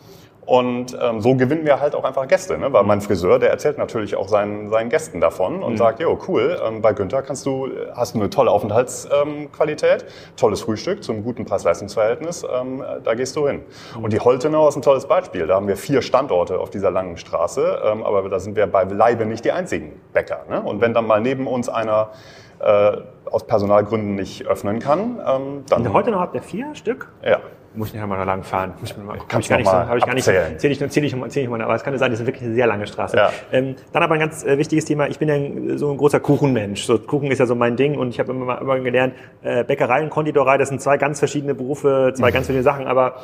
[0.50, 2.72] und ähm, so gewinnen wir halt auch einfach Gäste, ne?
[2.72, 5.76] weil mein Friseur, der erzählt natürlich auch seinen, seinen Gästen davon und mhm.
[5.76, 10.62] sagt, jo, cool, ähm, bei Günther kannst du, hast du eine tolle Aufenthaltsqualität, ähm, tolles
[10.62, 13.62] Frühstück zum guten Preis-Leistungs-Verhältnis, ähm, da gehst du hin.
[13.96, 14.02] Mhm.
[14.02, 15.46] Und die Holtenau ist ein tolles Beispiel.
[15.46, 18.82] Da haben wir vier Standorte auf dieser langen Straße, ähm, aber da sind wir bei
[18.82, 20.46] Leibe nicht die einzigen Bäcker.
[20.50, 20.60] Ne?
[20.60, 22.10] Und wenn dann mal neben uns einer
[22.58, 22.96] äh,
[23.30, 25.86] aus Personalgründen nicht öffnen kann, ähm, dann...
[25.86, 27.06] Und heute noch habt ihr vier Stück?
[27.24, 27.38] Ja.
[27.74, 28.74] Muss ich nachher mal lang fahren.
[28.80, 30.58] Muss ich mal, Kannst ich gar noch nicht so, habe ich gar nicht zähle ich,
[30.58, 32.86] zähl ich, zähl ich mal, aber es kann sein, das ist wirklich eine sehr lange
[32.86, 33.16] Straße.
[33.16, 33.30] Ja.
[33.52, 36.20] Ähm, dann aber ein ganz äh, wichtiges Thema, ich bin ja ein, so ein großer
[36.20, 36.84] Kuchenmensch.
[36.84, 40.02] So, Kuchen ist ja so mein Ding und ich habe immer, immer gelernt, äh, Bäckerei
[40.02, 43.16] und Konditorei, das sind zwei ganz verschiedene Berufe, zwei ganz verschiedene Sachen, aber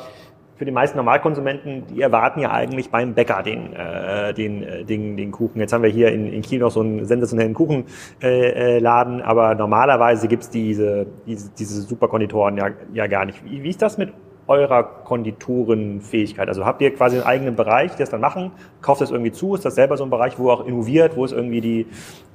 [0.57, 5.15] für die meisten Normalkonsumenten, die erwarten ja eigentlich beim Bäcker den, äh, den, äh, den,
[5.15, 5.59] den Kuchen.
[5.59, 7.85] Jetzt haben wir hier in, in Kiel noch so einen sensationellen Kuchenladen,
[8.21, 13.43] äh, Laden, aber normalerweise gibt's diese, diese, diese Superkonditoren ja, ja gar nicht.
[13.45, 14.13] Wie, wie ist das mit
[14.47, 16.47] eurer Konditorenfähigkeit?
[16.47, 18.51] Also habt ihr quasi einen eigenen Bereich, die das dann machen?
[18.81, 19.55] Kauft das irgendwie zu?
[19.55, 21.87] Ist das selber so ein Bereich, wo auch innoviert, wo es irgendwie die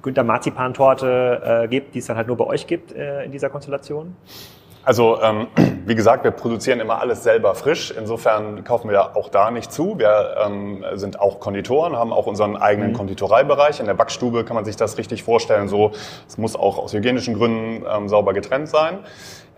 [0.02, 3.50] Günther Marzipan-Torte äh, gibt, die es dann halt nur bei euch gibt äh, in dieser
[3.50, 4.14] Konstellation?
[4.84, 5.46] Also ähm,
[5.86, 7.92] wie gesagt, wir produzieren immer alles selber frisch.
[7.96, 9.98] Insofern kaufen wir auch da nicht zu.
[9.98, 13.80] Wir ähm, sind auch Konditoren, haben auch unseren eigenen Konditoreibereich.
[13.80, 15.68] In der Backstube kann man sich das richtig vorstellen.
[15.68, 15.92] So,
[16.26, 18.98] es muss auch aus hygienischen Gründen ähm, sauber getrennt sein.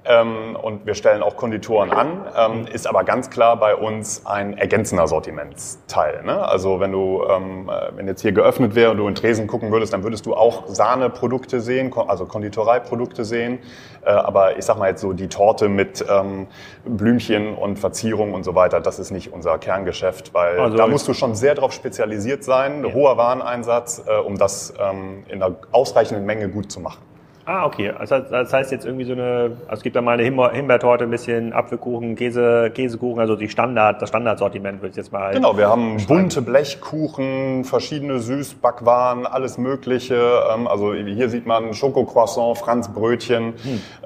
[0.06, 4.58] Ähm, und wir stellen auch Konditoren an, ähm, ist aber ganz klar bei uns ein
[4.58, 6.22] ergänzender Sortimentsteil.
[6.24, 6.46] Ne?
[6.46, 9.72] Also wenn du, ähm, äh, wenn jetzt hier geöffnet wäre und du in Tresen gucken
[9.72, 13.60] würdest, dann würdest du auch Sahneprodukte sehen, also Konditoreiprodukte sehen.
[14.04, 16.48] Äh, aber ich sag mal jetzt so die Torte mit ähm,
[16.84, 21.08] Blümchen und Verzierung und so weiter, das ist nicht unser Kerngeschäft, weil Also- da musst
[21.08, 26.26] du schon sehr darauf spezialisiert sein, hoher Wareneinsatz, äh, um das ähm, in einer ausreichenden
[26.26, 27.00] Menge gut zu machen.
[27.46, 27.90] Ah, okay.
[27.90, 31.04] Also das heißt jetzt irgendwie so eine, also es gibt da mal eine Himbeer, Himbeertorte,
[31.04, 35.34] ein bisschen Apfelkuchen, Käse, Käsekuchen, also die Standard, das Standardsortiment würde ich jetzt mal.
[35.34, 40.14] Genau, wir haben bunte Blechkuchen, verschiedene Süßbackwaren, alles Mögliche.
[40.54, 43.52] Ähm, Also hier sieht man Schokocroissant, Franzbrötchen,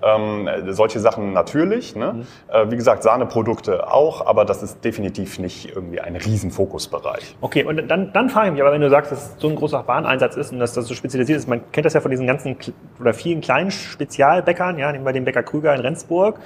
[0.02, 1.94] ähm, solche Sachen natürlich.
[1.94, 2.24] Ne?
[2.48, 7.36] Äh, Wie gesagt, Sahneprodukte auch, aber das ist definitiv nicht irgendwie ein Riesenfokusbereich.
[7.40, 9.54] Okay, und dann, dann frage ich mich, aber wenn du sagst, dass es so ein
[9.54, 12.26] großer Wareneinsatz ist und dass das so spezialisiert ist, man kennt das ja von diesen
[12.26, 12.56] ganzen
[13.00, 16.40] oder vielen kleinen Spezialbäckern, ja, nehmen wir den Bäcker Krüger in Rendsburg,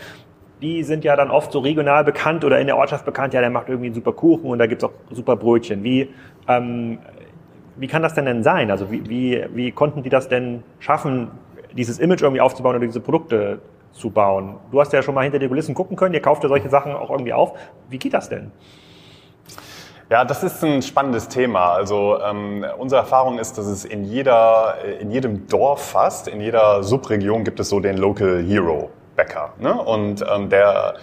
[0.63, 3.51] die sind ja dann oft so regional bekannt oder in der Ortschaft bekannt, ja, der
[3.51, 5.83] macht irgendwie einen super Kuchen und da gibt's auch super Brötchen.
[5.83, 6.09] Wie,
[6.49, 6.99] ähm,
[7.77, 8.71] wie kann das denn denn sein?
[8.71, 11.33] Also wie, wie, wie konnten die das denn schaffen,
[11.77, 14.57] dieses Image irgendwie aufzubauen oder diese Produkte zu bauen?
[14.71, 16.93] Du hast ja schon mal hinter die Kulissen gucken können, ihr kauft ja solche Sachen
[16.93, 17.59] auch irgendwie auf.
[17.89, 18.53] Wie geht das denn?
[20.13, 21.73] Ja, das ist ein spannendes Thema.
[21.73, 26.83] Also ähm, unsere Erfahrung ist, dass es in jeder, in jedem Dorf fast, in jeder
[26.83, 29.55] Subregion gibt es so den Local Hero Bäcker.
[29.59, 29.73] Ne?
[29.73, 30.97] Und ähm, der,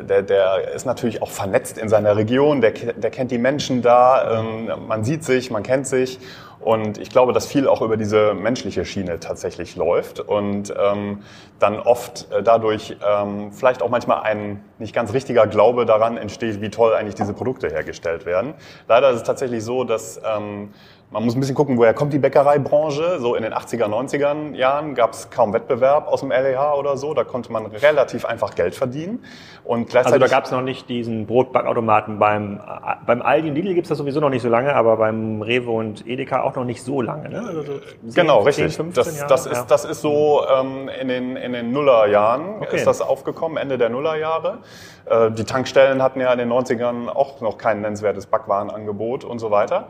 [0.00, 4.38] der, der ist natürlich auch vernetzt in seiner Region, der, der kennt die Menschen da,
[4.38, 6.20] ähm, man sieht sich, man kennt sich.
[6.62, 11.22] Und ich glaube, dass viel auch über diese menschliche Schiene tatsächlich läuft und ähm,
[11.58, 16.60] dann oft äh, dadurch ähm, vielleicht auch manchmal ein nicht ganz richtiger Glaube daran entsteht,
[16.60, 18.54] wie toll eigentlich diese Produkte hergestellt werden.
[18.88, 20.70] Leider ist es tatsächlich so, dass ähm,
[21.12, 23.20] man muss ein bisschen gucken, woher kommt die Bäckereibranche.
[23.20, 27.12] So in den 80er, 90er Jahren gab es kaum Wettbewerb aus dem LEH oder so.
[27.12, 29.22] Da konnte man relativ einfach Geld verdienen.
[29.64, 32.60] Und Also gleichzeitig da gab es noch nicht diesen Brotbackautomaten beim,
[33.06, 35.70] beim Aldi und Lidl gibt es das sowieso noch nicht so lange, aber beim Rewe
[35.70, 37.28] und Edeka auch noch nicht so lange.
[37.28, 37.44] Ne?
[37.46, 37.72] Also so
[38.08, 38.76] 10, Genau, 10, richtig.
[38.76, 39.52] 15 das, Jahre, das, ja.
[39.52, 42.76] ist, das ist so ähm, in den, in den Nullerjahren Okay.
[42.76, 44.58] ist das aufgekommen, Ende der Nullerjahre.
[45.04, 49.50] Äh, die Tankstellen hatten ja in den 90ern auch noch kein nennenswertes Backwarenangebot und so
[49.50, 49.88] weiter.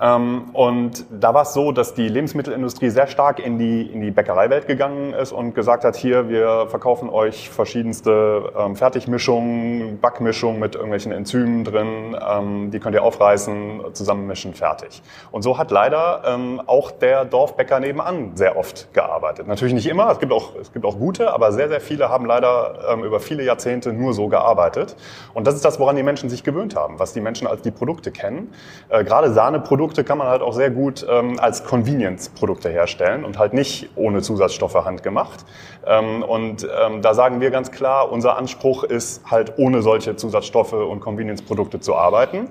[0.00, 4.10] Ähm, und da war es so, dass die Lebensmittelindustrie sehr stark in die, in die
[4.10, 10.74] Bäckereiwelt gegangen ist und gesagt hat, hier, wir verkaufen euch verschiedenste ähm, Fertigmischungen, Backmischungen mit
[10.74, 15.02] irgendwelchen Enzymen drin, ähm, die könnt ihr aufreißen, zusammenmischen, fertig.
[15.30, 16.22] Und so hat leider
[16.66, 19.46] auch der Dorfbäcker nebenan sehr oft gearbeitet.
[19.46, 22.24] Natürlich nicht immer, es gibt auch, es gibt auch gute, aber sehr, sehr viele haben
[22.24, 24.96] leider über viele Jahrzehnte nur so gearbeitet.
[25.34, 27.70] Und das ist das, woran die Menschen sich gewöhnt haben, was die Menschen als die
[27.70, 28.52] Produkte kennen.
[28.88, 33.52] Äh, gerade Sahneprodukte kann man halt auch sehr gut ähm, als Convenience-Produkte herstellen und halt
[33.52, 35.44] nicht ohne Zusatzstoffe handgemacht.
[35.86, 40.72] Ähm, und ähm, da sagen wir ganz klar, unser Anspruch ist halt ohne solche Zusatzstoffe
[40.72, 42.48] und Convenience-Produkte zu arbeiten.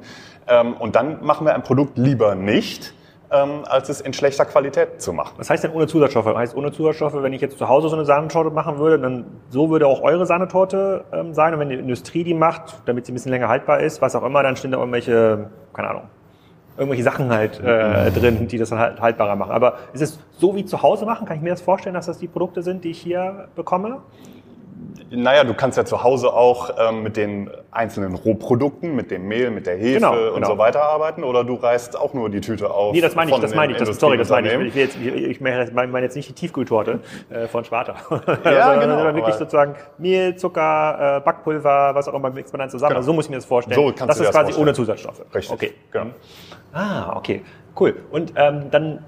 [0.48, 2.94] Ähm, und dann machen wir ein Produkt lieber nicht,
[3.32, 5.36] ähm, als es in schlechter Qualität zu machen.
[5.38, 6.26] Was heißt denn ohne Zusatzstoffe?
[6.26, 9.70] Heißt ohne Zusatzstoffe, wenn ich jetzt zu Hause so eine Sahnetorte machen würde, dann so
[9.70, 11.54] würde auch eure Sahnetorte ähm, sein.
[11.54, 14.24] Und wenn die Industrie die macht, damit sie ein bisschen länger haltbar ist, was auch
[14.24, 16.04] immer, dann stehen da irgendwelche, keine Ahnung,
[16.80, 19.52] irgendwelche Sachen halt äh, drin, die das dann halt haltbarer machen.
[19.52, 21.28] Aber ist es so wie zu Hause machen?
[21.28, 24.02] Kann ich mir das vorstellen, dass das die Produkte sind, die ich hier bekomme?
[25.12, 29.50] Naja, du kannst ja zu Hause auch ähm, mit den einzelnen Rohprodukten, mit dem Mehl,
[29.50, 30.48] mit der Hefe Genau, und genau.
[30.48, 32.94] so weiter arbeiten oder du reißt auch nur die Tüte auf.
[32.94, 34.68] Nee, das meine ich, das meine ich, das, sorry, das meine ich.
[34.70, 37.96] Ich, jetzt, ich, ich meine jetzt nicht die Tiefkühltorte äh, von Sparta.
[38.46, 42.70] Ja, sondern, genau, wirklich sozusagen Mehl, Zucker, äh, Backpulver, was auch immer, mixt man dann
[42.70, 42.90] zusammen.
[42.90, 43.00] Genau.
[43.00, 43.76] Also so muss ich mir das vorstellen.
[43.76, 44.68] So kannst das du ist das quasi vorstellen.
[44.68, 45.26] ohne Zusatzstoffe.
[45.34, 45.74] Richtig, Okay.
[45.92, 46.06] genau.
[46.74, 47.42] Ah, okay.
[47.80, 47.96] Cool.
[48.12, 49.04] Und ähm, dann,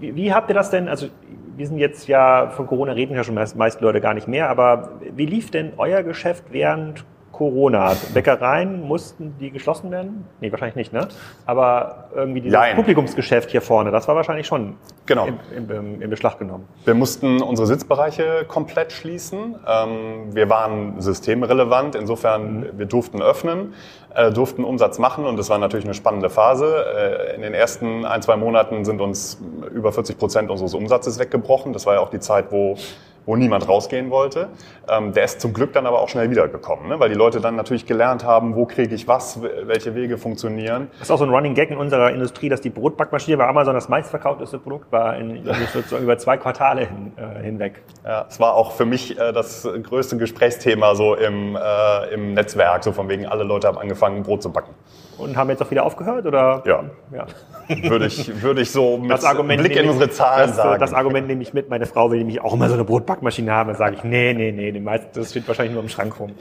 [0.00, 1.06] wie, wie habt ihr das denn, also
[1.56, 4.92] wir sind jetzt ja, von Corona reden ja schon meist, Leute gar nicht mehr, aber
[5.14, 7.94] wie lief denn euer Geschäft während Corona.
[8.14, 10.24] Bäckereien mussten die geschlossen werden?
[10.40, 11.08] Nee, wahrscheinlich nicht, ne?
[11.46, 12.76] Aber irgendwie dieses Nein.
[12.76, 15.26] Publikumsgeschäft hier vorne, das war wahrscheinlich schon Genau.
[15.54, 16.68] in, in, in Beschlag genommen.
[16.84, 19.56] Wir mussten unsere Sitzbereiche komplett schließen.
[19.66, 23.74] Ähm, wir waren systemrelevant, insofern wir durften öffnen,
[24.14, 26.84] äh, durften Umsatz machen und das war natürlich eine spannende Phase.
[26.96, 29.38] Äh, in den ersten ein, zwei Monaten sind uns
[29.72, 31.72] über 40 Prozent unseres Umsatzes weggebrochen.
[31.72, 32.76] Das war ja auch die Zeit, wo
[33.26, 34.48] wo niemand rausgehen wollte.
[34.88, 37.00] Ähm, der ist zum Glück dann aber auch schnell wiedergekommen, ne?
[37.00, 40.88] weil die Leute dann natürlich gelernt haben, wo kriege ich was, welche Wege funktionieren.
[40.98, 43.74] Das ist auch so ein Running Gag in unserer Industrie, dass die Brotbackmaschine bei Amazon
[43.74, 47.82] das meistverkaufteste Produkt war, in, sozusagen über zwei Quartale hin, äh, hinweg.
[48.04, 52.84] Ja, es war auch für mich äh, das größte Gesprächsthema so im, äh, im Netzwerk,
[52.84, 54.74] so von wegen alle Leute haben angefangen, Brot zu backen.
[55.18, 56.62] Und haben jetzt auch wieder aufgehört, oder?
[56.66, 56.84] Ja.
[57.14, 57.26] ja.
[57.88, 60.80] Würde ich, würde ich so mit Das Argument Blick in unsere Zahlen das, sagen.
[60.80, 61.70] Das Argument nehme ich mit.
[61.70, 63.68] Meine Frau will nämlich auch immer so eine Brotbackmaschine haben.
[63.68, 66.32] Dann sage ich, nee, nee, nee, das steht wahrscheinlich nur im Schrank rum.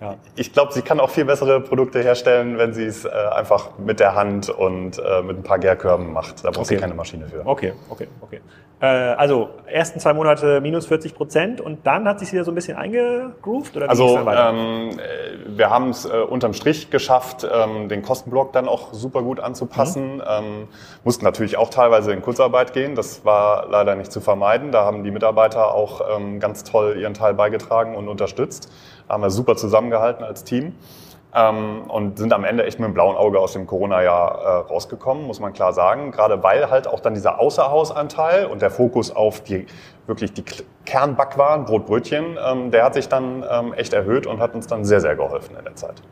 [0.00, 0.14] Ja.
[0.36, 3.98] ich glaube, sie kann auch viel bessere Produkte herstellen, wenn sie es äh, einfach mit
[3.98, 6.44] der Hand und äh, mit ein paar Gärkörben macht.
[6.44, 6.82] Da braucht sie Okay.
[6.82, 7.44] keine Maschine für.
[7.44, 8.40] Okay, okay, okay.
[8.80, 12.54] Äh, also, ersten zwei Monate minus 40 Prozent und dann hat sich wieder so ein
[12.54, 13.76] bisschen eingegroovt?
[13.76, 18.68] Oder Also ähm, äh, wir haben es äh, unterm Strich geschafft, ähm, den Kostenblock dann
[18.68, 20.22] auch super gut anzupassen.
[20.26, 20.68] Ähm,
[21.04, 22.94] mussten natürlich auch teilweise in Kurzarbeit gehen.
[22.96, 24.72] Das war leider nicht zu vermeiden.
[24.72, 28.72] Da haben die Mitarbeiter auch ähm, ganz toll ihren Teil beigetragen und unterstützt.
[29.08, 30.74] Haben wir super zusammengehalten als Team.
[31.34, 35.24] Ähm, und sind am Ende echt mit einem blauen Auge aus dem Corona-Jahr äh, rausgekommen,
[35.24, 36.10] muss man klar sagen.
[36.10, 39.66] Gerade weil halt auch dann dieser Außerhausanteil und der Fokus auf die
[40.06, 40.42] wirklich die
[40.86, 45.02] Kernbackwaren, Brotbrötchen, ähm, der hat sich dann ähm, echt erhöht und hat uns dann sehr,
[45.02, 46.02] sehr geholfen in der Zeit.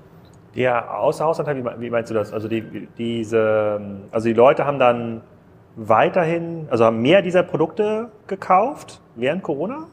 [0.65, 2.33] Außerhausanteil, wie, me- wie meinst du das?
[2.33, 5.21] Also, die, diese, also die Leute haben dann
[5.77, 9.87] weiterhin, also haben mehr dieser Produkte gekauft während Corona?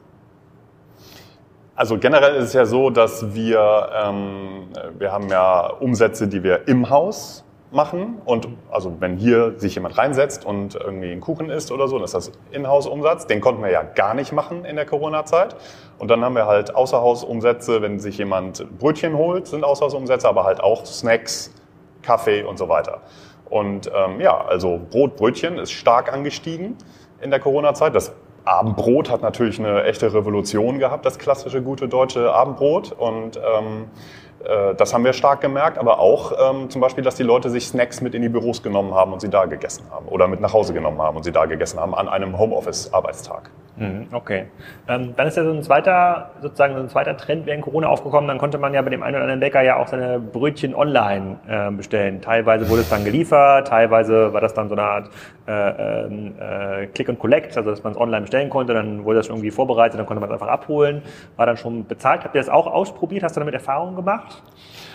[1.75, 6.67] Also generell ist es ja so, dass wir, ähm, wir haben ja Umsätze, die wir
[6.67, 7.43] im Haus
[7.73, 8.21] machen.
[8.25, 12.05] Und also wenn hier sich jemand reinsetzt und irgendwie einen Kuchen isst oder so, dann
[12.05, 13.27] ist das Inhouse-Umsatz.
[13.27, 15.55] Den konnten wir ja gar nicht machen in der Corona-Zeit.
[15.99, 20.61] Und dann haben wir halt Außerhausumsätze, wenn sich jemand Brötchen holt, sind Außerhausumsätze, aber halt
[20.61, 21.53] auch Snacks,
[22.01, 23.01] Kaffee und so weiter.
[23.49, 26.75] Und ähm, ja, also Brot, Brötchen ist stark angestiegen
[27.21, 27.95] in der Corona-Zeit.
[27.95, 28.13] Das
[28.45, 32.91] Abendbrot hat natürlich eine echte Revolution gehabt, das klassische gute deutsche Abendbrot.
[32.91, 33.85] Und ähm,
[34.32, 34.32] äh,
[34.77, 38.01] das haben wir stark gemerkt, aber auch ähm, zum Beispiel, dass die Leute sich Snacks
[38.01, 40.73] mit in die Büros genommen haben und sie da gegessen haben oder mit nach Hause
[40.73, 43.49] genommen haben und sie da gegessen haben an einem Homeoffice-Arbeitstag.
[43.75, 44.45] Mhm, Okay.
[44.87, 48.27] Ähm, dann ist ja so ein zweiter, sozusagen so ein zweiter Trend während Corona aufgekommen.
[48.27, 51.37] Dann konnte man ja bei dem einen oder anderen Bäcker ja auch seine Brötchen online
[51.47, 52.21] äh, bestellen.
[52.21, 55.09] Teilweise wurde es dann geliefert, teilweise war das dann so eine Art
[55.47, 58.73] äh, ähm, äh, Click and Collect, also dass man es online bestellen konnte.
[58.73, 61.01] Dann wurde das schon irgendwie vorbereitet, dann konnte man es einfach abholen.
[61.35, 62.23] War dann schon bezahlt.
[62.23, 63.23] Habt ihr das auch ausprobiert?
[63.23, 64.43] Hast du damit Erfahrungen gemacht?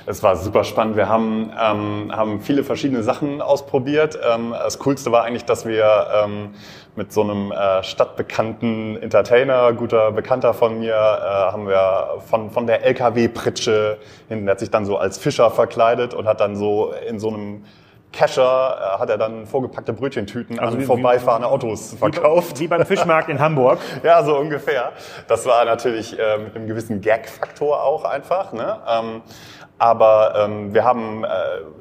[0.07, 0.97] Es war super spannend.
[0.97, 4.19] Wir haben, ähm, haben viele verschiedene Sachen ausprobiert.
[4.23, 6.55] Ähm, das Coolste war eigentlich, dass wir ähm,
[6.97, 12.67] mit so einem äh, stadtbekannten Entertainer, guter Bekannter von mir, äh, haben wir von, von
[12.67, 16.93] der LKW-Pritsche hinten, der hat sich dann so als Fischer verkleidet und hat dann so
[17.09, 17.65] in so einem
[18.11, 22.59] Kescher, äh, hat er dann vorgepackte Brötchentüten Also an wie- vorbeifahrende Autos verkauft.
[22.59, 23.79] Wie beim Fischmarkt in Hamburg.
[24.03, 24.93] Ja, so ungefähr.
[25.29, 28.53] Das war natürlich äh, mit einem gewissen Gag-Faktor auch einfach.
[28.55, 28.79] Ne?
[28.89, 29.21] Ähm,
[29.79, 31.29] aber ähm, wir haben äh,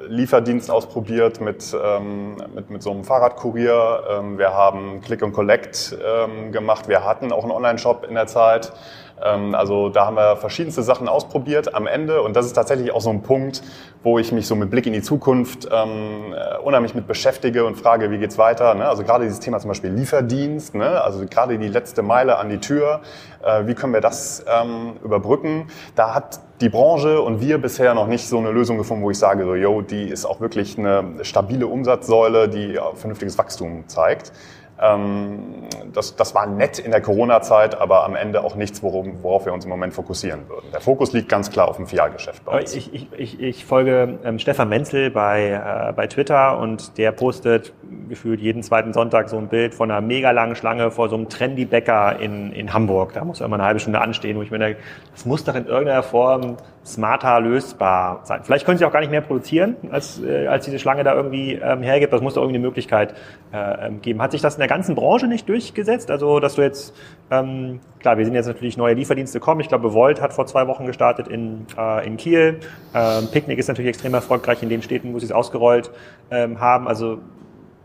[0.06, 4.04] Lieferdienst ausprobiert mit, ähm, mit, mit so einem Fahrradkurier.
[4.08, 6.88] Ähm, wir haben Click and Collect ähm, gemacht.
[6.88, 8.72] Wir hatten auch einen Online-Shop in der Zeit.
[9.20, 12.22] Ähm, also da haben wir verschiedenste Sachen ausprobiert am Ende.
[12.22, 13.62] Und das ist tatsächlich auch so ein Punkt,
[14.04, 17.76] wo ich mich so mit Blick in die Zukunft ähm, äh, unheimlich mit beschäftige und
[17.76, 18.74] frage, wie geht's weiter.
[18.74, 18.88] Ne?
[18.88, 21.02] Also gerade dieses Thema zum Beispiel Lieferdienst, ne?
[21.02, 23.00] also gerade die letzte Meile an die Tür,
[23.44, 25.66] äh, wie können wir das ähm, überbrücken?
[25.96, 29.18] Da hat die Branche und wir bisher noch nicht so eine Lösung gefunden, wo ich
[29.18, 34.32] sage, so, yo, die ist auch wirklich eine stabile Umsatzsäule, die vernünftiges Wachstum zeigt.
[34.80, 39.46] Ähm, das, das war nett in der Corona-Zeit, aber am Ende auch nichts, worum, worauf
[39.46, 40.70] wir uns im Moment fokussieren würden.
[40.72, 42.74] Der Fokus liegt ganz klar auf dem Filialgeschäft bei uns.
[42.74, 47.72] ich, ich, ich, ich folge ähm, Stefan Menzel bei, äh, bei Twitter und der postet
[48.08, 51.28] gefühlt jeden zweiten Sonntag so ein Bild von einer mega langen Schlange vor so einem
[51.28, 53.12] Trendy-Bäcker in, in Hamburg.
[53.14, 54.80] Da muss ja immer eine halbe Stunde anstehen, wo ich mir denke,
[55.12, 56.56] das muss doch in irgendeiner Form
[56.88, 58.40] smarter lösbar sein.
[58.42, 61.54] Vielleicht können sie auch gar nicht mehr produzieren, als, äh, als diese Schlange da irgendwie
[61.54, 62.12] ähm, hergibt.
[62.12, 63.14] Das muss doch irgendwie eine Möglichkeit
[63.52, 64.22] äh, ähm, geben.
[64.22, 66.10] Hat sich das in der ganzen Branche nicht durchgesetzt?
[66.10, 66.96] Also, dass du jetzt,
[67.30, 69.60] ähm, klar, wir sind jetzt natürlich neue Lieferdienste kommen.
[69.60, 72.60] Ich glaube, Volt hat vor zwei Wochen gestartet in, äh, in Kiel.
[72.94, 75.90] Ähm, Picknick ist natürlich extrem erfolgreich in den Städten, wo sie es ausgerollt
[76.30, 76.88] ähm, haben.
[76.88, 77.18] Also,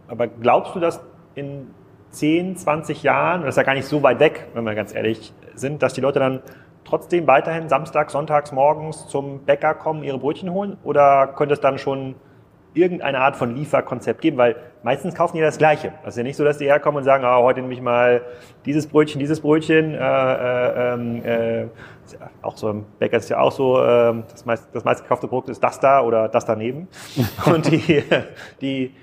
[0.08, 1.02] aber glaubst du, dass
[1.36, 1.68] in
[2.12, 5.34] 10, 20 Jahren, das ist ja gar nicht so weit weg, wenn wir ganz ehrlich
[5.56, 6.42] sind, dass die Leute dann
[6.94, 10.78] trotzdem weiterhin samstags, sonntags, morgens zum Bäcker kommen, ihre Brötchen holen?
[10.84, 12.14] Oder könnte es dann schon
[12.76, 15.94] irgendeine Art von Lieferkonzept geben, weil meistens kaufen die das Gleiche.
[16.04, 18.22] Das ist ja nicht so, dass die herkommen und sagen, ah, heute nehme ich mal
[18.66, 19.96] dieses Brötchen, dieses Brötchen.
[19.96, 21.66] Äh, äh, ähm, äh,
[22.44, 25.64] auch so im Bäcker ist ja auch so, äh, das, meist, das meistgekaufte Produkt ist
[25.64, 26.88] das da oder das daneben.
[27.52, 28.04] und die,
[28.62, 28.94] die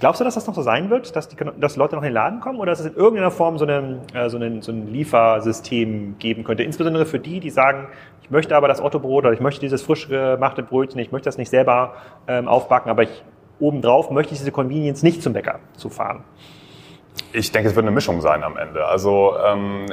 [0.00, 2.14] Glaubst du, dass das noch so sein wird, dass die, dass Leute noch in den
[2.14, 4.92] Laden kommen oder dass es in irgendeiner Form so, einen, äh, so, einen, so ein
[4.92, 6.62] Liefersystem geben könnte?
[6.62, 7.88] Insbesondere für die, die sagen,
[8.22, 11.38] ich möchte aber das Ottobrot oder ich möchte dieses frisch gemachte Brötchen, ich möchte das
[11.38, 11.94] nicht selber
[12.26, 13.22] ähm, aufbacken, aber ich
[13.60, 16.24] obendrauf möchte ich diese Convenience nicht zum Bäcker zu fahren.
[17.32, 18.86] Ich denke, es wird eine Mischung sein am Ende.
[18.86, 19.86] Also ähm,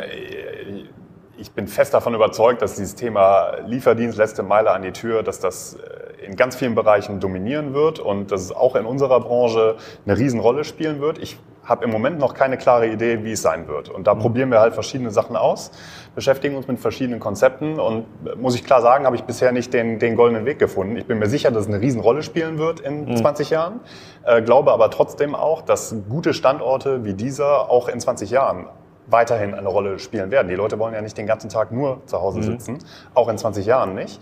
[1.42, 5.40] ich bin fest davon überzeugt, dass dieses Thema Lieferdienst, letzte Meile an die Tür, dass
[5.40, 9.76] das äh, in ganz vielen Bereichen dominieren wird und dass es auch in unserer Branche
[10.06, 11.18] eine Riesenrolle spielen wird.
[11.18, 13.90] Ich habe im Moment noch keine klare Idee, wie es sein wird.
[13.90, 14.20] Und da mhm.
[14.20, 15.72] probieren wir halt verschiedene Sachen aus,
[16.14, 19.74] beschäftigen uns mit verschiedenen Konzepten und äh, muss ich klar sagen, habe ich bisher nicht
[19.74, 20.96] den, den goldenen Weg gefunden.
[20.96, 23.18] Ich bin mir sicher, dass es eine Riesenrolle spielen wird in mhm.
[23.18, 23.80] 20 Jahren,
[24.26, 28.68] äh, glaube aber trotzdem auch, dass gute Standorte wie dieser auch in 20 Jahren
[29.08, 30.48] weiterhin eine Rolle spielen werden.
[30.48, 32.44] Die Leute wollen ja nicht den ganzen Tag nur zu Hause mhm.
[32.44, 32.80] sitzen,
[33.14, 34.20] auch in 20 Jahren nicht.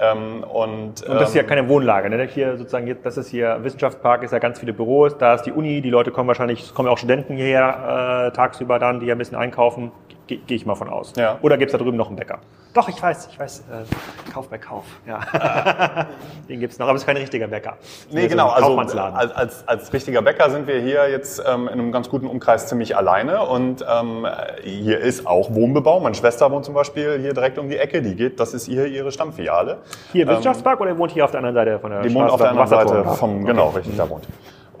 [0.00, 2.08] Ähm, und, und das ist ja ähm, keine Wohnlage.
[2.08, 2.24] Ne?
[2.24, 5.82] Hier sozusagen, das ist hier Wissenschaftspark, ist ja ganz viele Büros, da ist die Uni,
[5.82, 9.18] die Leute kommen wahrscheinlich, es kommen auch Studenten hierher äh, tagsüber dann, die ja ein
[9.18, 9.92] bisschen einkaufen,
[10.30, 11.12] gehe geh ich mal von aus.
[11.16, 11.38] Ja.
[11.42, 12.38] Oder gibt es da drüben noch einen Bäcker?
[12.72, 14.84] Doch, ich weiß, ich weiß, äh, Kauf bei Kauf.
[15.06, 16.06] Ja.
[16.48, 17.76] Den gibt's noch, aber es ist kein richtiger Bäcker.
[18.12, 18.48] Nee, genau.
[18.48, 22.08] So also als, als, als richtiger Bäcker sind wir hier jetzt ähm, in einem ganz
[22.08, 23.42] guten Umkreis ziemlich alleine.
[23.42, 24.24] Und ähm,
[24.62, 25.98] hier ist auch Wohnbebau.
[25.98, 28.02] Meine Schwester wohnt zum Beispiel hier direkt um die Ecke.
[28.02, 29.78] Die geht, das ist hier ihre Stammfiliale.
[30.12, 32.30] Hier im Wissenschaftspark ähm, oder wohnt hier auf der anderen Seite von der Die wohnt
[32.30, 33.78] auf der anderen Seite vom, genau, okay.
[33.78, 34.28] richtig, da wohnt.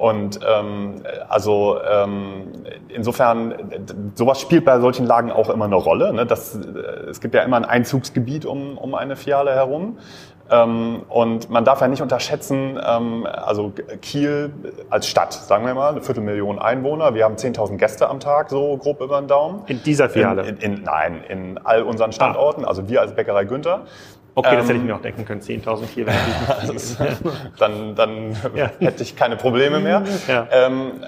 [0.00, 2.52] Und ähm, also ähm,
[2.88, 3.54] insofern,
[4.14, 6.14] sowas spielt bei solchen Lagen auch immer eine Rolle.
[6.14, 6.24] Ne?
[6.24, 9.98] Das, es gibt ja immer ein Einzugsgebiet um, um eine Filiale herum.
[10.50, 14.54] Ähm, und man darf ja nicht unterschätzen, ähm, also Kiel
[14.88, 17.14] als Stadt, sagen wir mal, eine Viertelmillion Einwohner.
[17.14, 19.64] Wir haben 10.000 Gäste am Tag, so grob über den Daumen.
[19.66, 20.48] In dieser Filiale?
[20.48, 22.68] In, in, in, nein, in all unseren Standorten, ah.
[22.68, 23.82] also wir als Bäckerei Günther.
[24.34, 25.40] Okay, das hätte ich ähm, mir auch denken können.
[25.40, 26.16] 10.000 hier wäre
[26.48, 26.96] natürlich
[27.58, 28.70] Dann, dann ja.
[28.78, 30.02] hätte ich keine Probleme mehr.
[30.28, 30.46] Ja.
[30.50, 31.04] Ähm,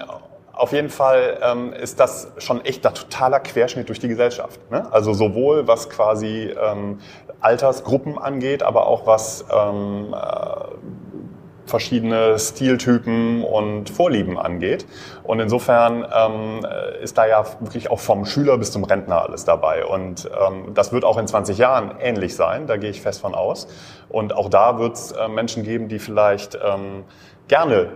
[0.53, 4.59] auf jeden Fall ähm, ist das schon echt ein totaler Querschnitt durch die Gesellschaft.
[4.69, 4.87] Ne?
[4.91, 6.99] Also sowohl was quasi ähm,
[7.41, 11.32] Altersgruppen angeht, aber auch was ähm, äh,
[11.65, 14.85] verschiedene Stiltypen und Vorlieben angeht.
[15.23, 16.65] Und insofern ähm,
[17.01, 19.85] ist da ja wirklich auch vom Schüler bis zum Rentner alles dabei.
[19.85, 23.35] Und ähm, das wird auch in 20 Jahren ähnlich sein, da gehe ich fest von
[23.35, 23.67] aus.
[24.09, 27.05] Und auch da wird es äh, Menschen geben, die vielleicht ähm,
[27.47, 27.91] gerne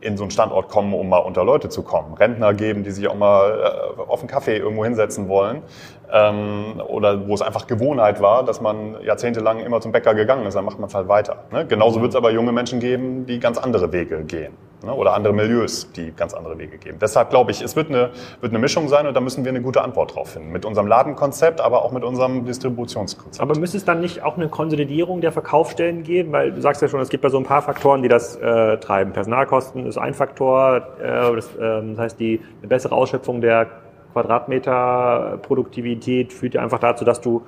[0.00, 2.14] in so einen Standort kommen, um mal unter Leute zu kommen.
[2.14, 5.62] Rentner geben, die sich auch mal äh, auf einen Kaffee irgendwo hinsetzen wollen.
[6.12, 10.54] Ähm, oder wo es einfach Gewohnheit war, dass man jahrzehntelang immer zum Bäcker gegangen ist,
[10.54, 11.44] dann macht man es halt weiter.
[11.52, 11.66] Ne?
[11.66, 14.54] Genauso wird es aber junge Menschen geben, die ganz andere Wege gehen.
[14.82, 14.94] Ne?
[14.94, 16.96] Oder andere Milieus, die ganz andere Wege gehen.
[17.00, 18.10] Deshalb glaube ich, es wird eine,
[18.40, 20.50] wird eine Mischung sein und da müssen wir eine gute Antwort drauf finden.
[20.50, 23.42] Mit unserem Ladenkonzept, aber auch mit unserem Distributionskonzept.
[23.42, 26.32] Aber müsste es dann nicht auch eine Konsolidierung der Verkaufsstellen geben?
[26.32, 28.78] Weil du sagst ja schon, es gibt ja so ein paar Faktoren, die das äh,
[28.78, 29.12] treiben.
[29.12, 33.66] Personalkosten ist ein Faktor, äh, das, äh, das heißt die eine bessere Ausschöpfung der
[34.12, 37.46] Quadratmeter Produktivität führt ja einfach dazu, dass du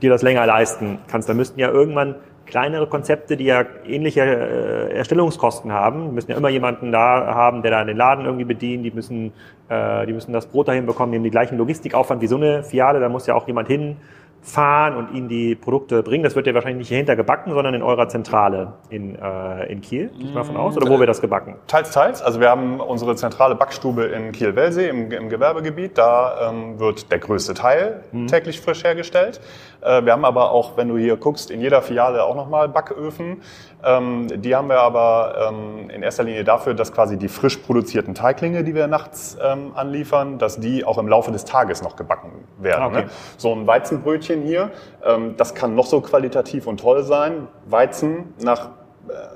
[0.00, 1.28] dir das länger leisten kannst.
[1.28, 2.16] Da müssten ja irgendwann
[2.46, 7.70] kleinere Konzepte, die ja ähnliche äh, Erstellungskosten haben, müssen ja immer jemanden da haben, der
[7.70, 9.32] da den Laden irgendwie bedient, die müssen,
[9.68, 12.62] äh, die müssen das Brot dahin bekommen, die haben die gleichen Logistikaufwand wie so eine
[12.62, 13.96] Fiale, da muss ja auch jemand hin,
[14.44, 16.22] fahren und ihnen die Produkte bringen.
[16.22, 20.08] Das wird ja wahrscheinlich nicht hierhinter gebacken, sondern in eurer Zentrale in, äh, in Kiel,
[20.08, 20.76] gehe ich mal von aus.
[20.76, 21.56] Oder wo wird das gebacken?
[21.66, 22.20] Teils, teils.
[22.20, 25.96] Also wir haben unsere zentrale Backstube in Kiel-Wellsee im, im, Gewerbegebiet.
[25.96, 28.26] Da ähm, wird der größte Teil mhm.
[28.26, 29.40] täglich frisch hergestellt.
[29.80, 33.40] Äh, wir haben aber auch, wenn du hier guckst, in jeder Filiale auch nochmal Backöfen.
[33.84, 38.14] Ähm, die haben wir aber ähm, in erster Linie dafür, dass quasi die frisch produzierten
[38.14, 42.30] Teiglinge, die wir nachts ähm, anliefern, dass die auch im Laufe des Tages noch gebacken
[42.58, 42.82] werden.
[42.82, 43.02] Ah, okay.
[43.04, 43.10] Ne?
[43.36, 44.70] So ein Weizenbrötchen Brötchen hier.
[45.04, 47.48] Ähm, das kann noch so qualitativ und toll sein.
[47.66, 48.70] Weizen nach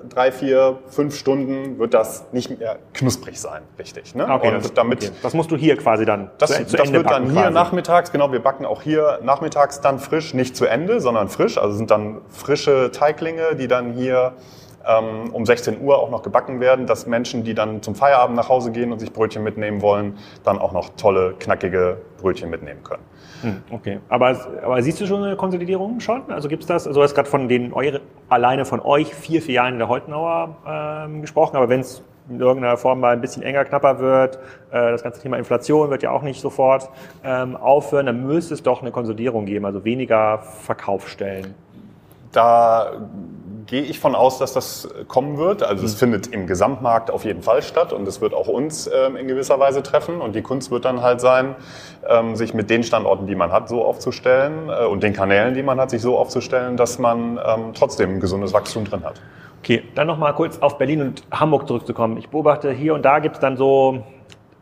[0.09, 4.15] drei, vier, fünf Stunden wird das nicht mehr knusprig sein, richtig.
[4.15, 4.29] Ne?
[4.29, 5.13] Okay, und das, damit, okay.
[5.23, 7.55] das musst du hier quasi dann das, zu, zu das Ende wird dann hier quasi.
[7.55, 11.59] nachmittags, genau, wir backen auch hier nachmittags dann frisch, nicht zu Ende, sondern frisch.
[11.59, 14.35] Also sind dann frische Teiglinge, die dann hier
[14.87, 18.49] ähm, um 16 Uhr auch noch gebacken werden, dass Menschen, die dann zum Feierabend nach
[18.49, 23.03] Hause gehen und sich Brötchen mitnehmen wollen, dann auch noch tolle, knackige Brötchen mitnehmen können.
[23.43, 26.31] Hm, okay, aber, aber siehst du schon eine Konsolidierung schon?
[26.31, 26.87] Also gibt es das?
[26.87, 30.57] Also du hast gerade von den eure, alleine von euch vier Filialen in der Holtenauer
[30.67, 34.37] ähm, gesprochen, aber wenn es in irgendeiner Form mal ein bisschen enger, knapper wird,
[34.71, 36.91] äh, das ganze Thema Inflation wird ja auch nicht sofort
[37.25, 41.55] ähm, aufhören, dann müsste es doch eine Konsolidierung geben, also weniger Verkaufsstellen.
[42.33, 42.93] Da
[43.69, 45.63] gehe ich von aus, dass das kommen wird.
[45.63, 45.99] Also es mhm.
[45.99, 49.61] findet im Gesamtmarkt auf jeden Fall statt und es wird auch uns ähm, in gewisser
[49.61, 50.21] Weise treffen.
[50.21, 51.55] Und die Kunst wird dann halt sein,
[52.09, 55.63] ähm, sich mit den Standorten, die man hat, so aufzustellen äh, und den Kanälen, die
[55.63, 59.21] man hat, sich so aufzustellen, dass man ähm, trotzdem ein gesundes Wachstum drin hat.
[59.63, 62.17] Okay, dann nochmal kurz auf Berlin und Hamburg zurückzukommen.
[62.17, 64.03] Ich beobachte, hier und da gibt es dann so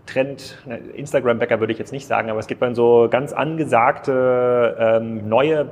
[0.07, 0.59] Trend,
[0.95, 5.71] Instagram-Bäcker würde ich jetzt nicht sagen, aber es gibt dann so ganz angesagte ähm, neue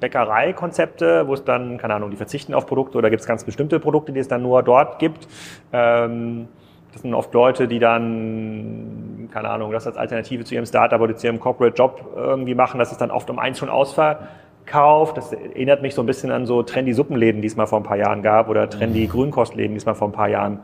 [0.00, 3.80] Bäckereikonzepte, wo es dann, keine Ahnung, die verzichten auf Produkte oder gibt es ganz bestimmte
[3.80, 5.26] Produkte, die es dann nur dort gibt.
[5.72, 6.48] Ähm,
[6.92, 11.14] das sind oft Leute, die dann, keine Ahnung, das als Alternative zu ihrem Startup oder
[11.16, 12.78] zu ihrem Corporate Job irgendwie machen.
[12.78, 15.16] Das ist dann oft um eins schon ausverkauft.
[15.16, 17.84] Das erinnert mich so ein bisschen an so trendy Suppenläden, die es mal vor ein
[17.84, 19.10] paar Jahren gab oder trendy mhm.
[19.10, 20.60] Grünkostläden, die es mal vor ein paar Jahren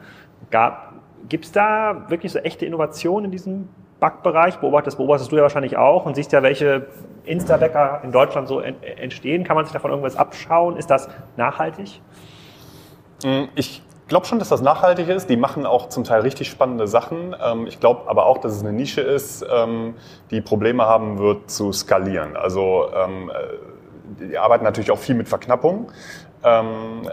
[0.51, 0.95] gab.
[1.29, 3.69] Gibt es da wirklich so echte Innovationen in diesem
[4.01, 4.59] Backbereich?
[4.59, 6.87] Beobachtest, beobachtest du ja wahrscheinlich auch und siehst ja, welche
[7.25, 9.45] Insta-Bäcker in Deutschland so entstehen.
[9.45, 10.77] Kann man sich davon irgendwas abschauen?
[10.77, 12.01] Ist das nachhaltig?
[13.25, 15.31] Mm, ich glaube schon, dass das nachhaltig ist.
[15.31, 17.35] Die machen auch zum Teil richtig spannende Sachen.
[17.43, 19.95] Ähm, ich glaube aber auch, dass es eine Nische ist, ähm,
[20.31, 22.37] die Probleme haben wird zu skalieren.
[22.37, 25.91] Also ähm, äh, die arbeiten natürlich auch viel mit Verknappung,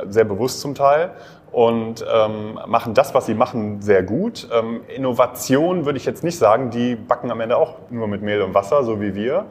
[0.10, 1.12] sehr bewusst zum Teil
[1.52, 4.48] und ähm, machen das, was sie machen, sehr gut.
[4.54, 8.42] Ähm, Innovation würde ich jetzt nicht sagen, die backen am Ende auch nur mit Mehl
[8.42, 9.48] und Wasser, so wie wir.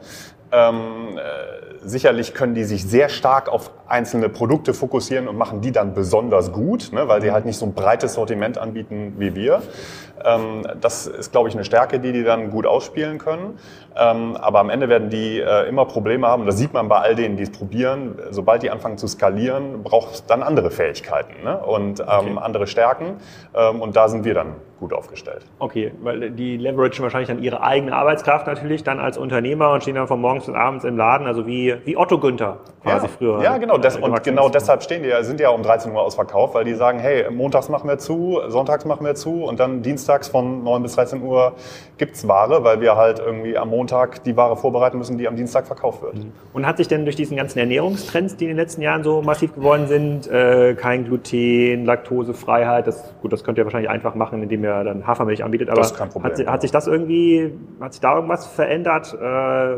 [0.51, 5.71] Ähm, äh, sicherlich können die sich sehr stark auf einzelne Produkte fokussieren und machen die
[5.71, 9.61] dann besonders gut, ne, weil sie halt nicht so ein breites Sortiment anbieten wie wir.
[10.25, 13.59] Ähm, das ist, glaube ich, eine Stärke, die die dann gut ausspielen können.
[13.95, 16.45] Ähm, aber am Ende werden die äh, immer Probleme haben.
[16.45, 18.17] Das sieht man bei all denen, die es probieren.
[18.29, 21.57] Sobald die anfangen zu skalieren, braucht es dann andere Fähigkeiten ne?
[21.57, 22.37] und ähm, okay.
[22.41, 23.17] andere Stärken.
[23.53, 25.45] Ähm, und da sind wir dann gut aufgestellt.
[25.59, 29.93] Okay, weil die leveragen wahrscheinlich dann ihre eigene Arbeitskraft natürlich dann als Unternehmer und stehen
[29.95, 33.43] dann von morgens bis abends im Laden, also wie, wie Otto Günther quasi ja, früher.
[33.43, 33.77] Ja, genau.
[33.77, 36.73] Das, und genau deshalb stehen die, sind die ja um 13 Uhr ausverkauft, weil die
[36.73, 40.81] sagen, hey, montags machen wir zu, sonntags machen wir zu und dann dienstags von 9
[40.81, 41.53] bis 13 Uhr
[42.01, 45.67] gibt's Ware, weil wir halt irgendwie am Montag die Ware vorbereiten müssen, die am Dienstag
[45.67, 46.15] verkauft wird.
[46.15, 46.31] Mhm.
[46.51, 49.53] Und hat sich denn durch diesen ganzen Ernährungstrends, die in den letzten Jahren so massiv
[49.53, 54.63] geworden sind, äh, kein Gluten, Laktosefreiheit, das, gut, das könnt ihr wahrscheinlich einfach machen, indem
[54.63, 58.47] ihr dann Hafermilch anbietet, aber Problem, hat, hat, sich das irgendwie, hat sich da irgendwas
[58.47, 59.15] verändert?
[59.21, 59.77] Äh,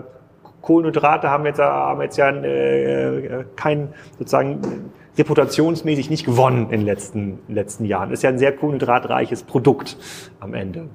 [0.62, 4.62] Kohlenhydrate haben jetzt, haben jetzt ja äh, kein sozusagen
[5.18, 8.12] reputationsmäßig nicht gewonnen in den letzten, letzten Jahren.
[8.12, 9.98] Ist ja ein sehr kohlenhydratreiches Produkt
[10.40, 10.88] am Ende.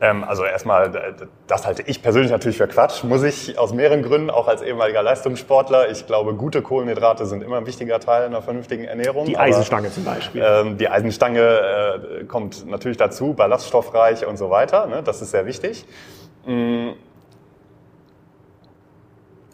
[0.00, 1.16] Ähm, also erstmal,
[1.48, 5.02] das halte ich persönlich natürlich für Quatsch, muss ich aus mehreren Gründen, auch als ehemaliger
[5.02, 5.90] Leistungssportler.
[5.90, 9.26] Ich glaube, gute Kohlenhydrate sind immer ein wichtiger Teil einer vernünftigen Ernährung.
[9.26, 10.44] Die Eisenstange aber, zum Beispiel.
[10.44, 11.40] Ähm, die Eisenstange
[12.20, 14.86] äh, kommt natürlich dazu, ballaststoffreich und so weiter.
[14.86, 15.02] Ne?
[15.02, 15.84] Das ist sehr wichtig.
[16.46, 16.90] Mm.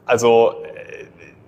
[0.07, 0.57] Also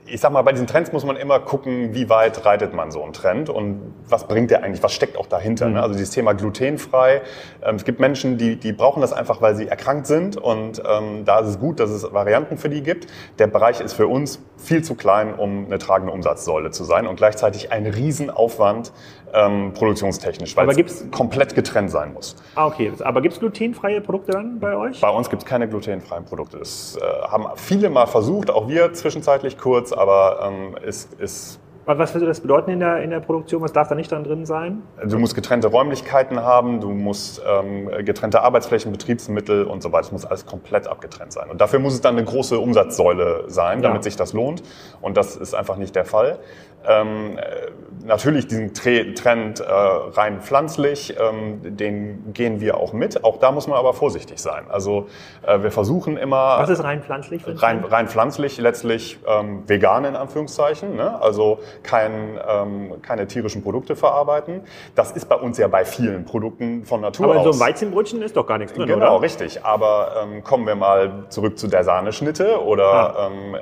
[0.07, 3.03] ich sag mal, bei diesen Trends muss man immer gucken, wie weit reitet man so
[3.03, 5.67] einen Trend und was bringt der eigentlich, was steckt auch dahinter.
[5.67, 5.73] Ne?
[5.73, 5.77] Mhm.
[5.79, 7.23] Also dieses Thema glutenfrei.
[7.63, 11.25] Ähm, es gibt Menschen, die, die brauchen das einfach, weil sie erkrankt sind und ähm,
[11.25, 13.07] da ist es gut, dass es Varianten für die gibt.
[13.39, 17.17] Der Bereich ist für uns viel zu klein, um eine tragende Umsatzsäule zu sein und
[17.17, 18.93] gleichzeitig ein Riesenaufwand
[19.33, 22.37] ähm, produktionstechnisch, weil es komplett getrennt sein muss.
[22.55, 22.93] Ah, okay.
[23.01, 25.01] Aber gibt es glutenfreie Produkte dann bei euch?
[25.01, 26.59] Bei uns gibt es keine glutenfreien Produkte.
[26.59, 32.15] Das äh, haben viele mal versucht, auch wir zwischenzeitlich kurz, aber ähm, ist, ist was
[32.15, 33.63] würde das bedeuten in der, in der Produktion?
[33.63, 34.83] Was darf da nicht dann drin sein?
[35.05, 40.03] Du musst getrennte Räumlichkeiten haben, du musst ähm, getrennte Arbeitsflächen, Betriebsmittel und so weiter.
[40.03, 41.49] Das muss alles komplett abgetrennt sein.
[41.49, 44.03] Und dafür muss es dann eine große Umsatzsäule sein, damit ja.
[44.03, 44.65] sich das lohnt.
[45.01, 46.41] Und das ist einfach nicht der Fall.
[46.89, 47.71] Ähm, äh,
[48.07, 53.25] natürlich diesen Trend äh, rein pflanzlich, ähm, den gehen wir auch mit.
[53.25, 54.65] Auch da muss man aber vorsichtig sein.
[54.69, 55.09] Also
[55.43, 56.59] äh, wir versuchen immer.
[56.59, 57.43] Was ist rein pflanzlich?
[57.47, 60.97] Rein, rein pflanzlich letztlich ähm, vegan in Anführungszeichen.
[60.97, 61.21] Ne?
[61.21, 64.63] Also kein, ähm, keine tierischen Produkte verarbeiten.
[64.95, 67.47] Das ist bei uns ja bei vielen Produkten von Natur aber aus.
[67.47, 69.23] Aber so ein Weizenbrötchen ist doch gar nichts drin, Genau, oder?
[69.23, 69.65] richtig.
[69.65, 73.27] Aber ähm, kommen wir mal zurück zu der Sahneschnitte oder ah.
[73.27, 73.59] ähm, äh,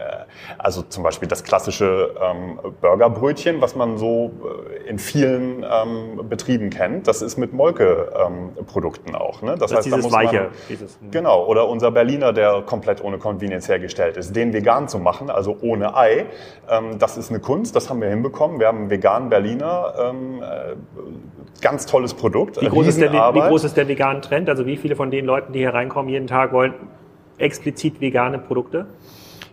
[0.59, 2.59] also zum Beispiel das klassische ähm,
[3.15, 4.33] Burgerbrötchen, was man so
[4.85, 7.09] äh, in vielen ähm, Betrieben kennt.
[7.09, 9.43] Das ist mit Molke-Produkten ähm, auch.
[9.43, 9.53] Ne?
[9.53, 10.41] Das, das heißt, dieses da muss Weiche.
[10.41, 11.11] Man, dieses, hm.
[11.11, 11.47] genau.
[11.47, 14.35] Oder unser Berliner, der komplett ohne Convenience hergestellt ist.
[14.35, 16.27] Den vegan zu machen, also ohne Ei,
[16.69, 17.75] ähm, das ist eine Kunst.
[17.77, 18.61] Das haben wir hinbekommen.
[18.61, 20.75] Wir haben einen veganen Berliner, ähm, äh,
[21.61, 22.61] ganz tolles Produkt.
[22.61, 24.49] Wie groß, ist der, wie groß ist der vegan Trend?
[24.49, 26.75] Also wie viele von den Leuten, die hier reinkommen, jeden Tag wollen
[27.39, 28.87] explizit vegane Produkte?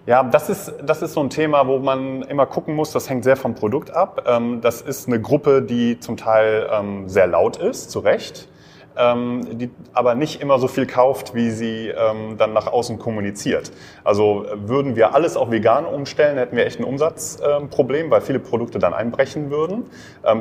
[0.08, 3.24] Ja, das ist, das ist so ein Thema, wo man immer gucken muss, das hängt
[3.24, 4.24] sehr vom Produkt ab.
[4.28, 8.49] Ähm, das ist eine Gruppe, die zum Teil ähm, sehr laut ist, zu Recht,
[8.97, 11.93] ähm, die aber nicht immer so viel kauft, wie sie
[12.38, 13.72] dann nach außen kommuniziert.
[14.04, 18.80] Also würden wir alles auf vegan umstellen, hätten wir echt ein Umsatzproblem, weil viele Produkte
[18.80, 19.86] dann einbrechen würden.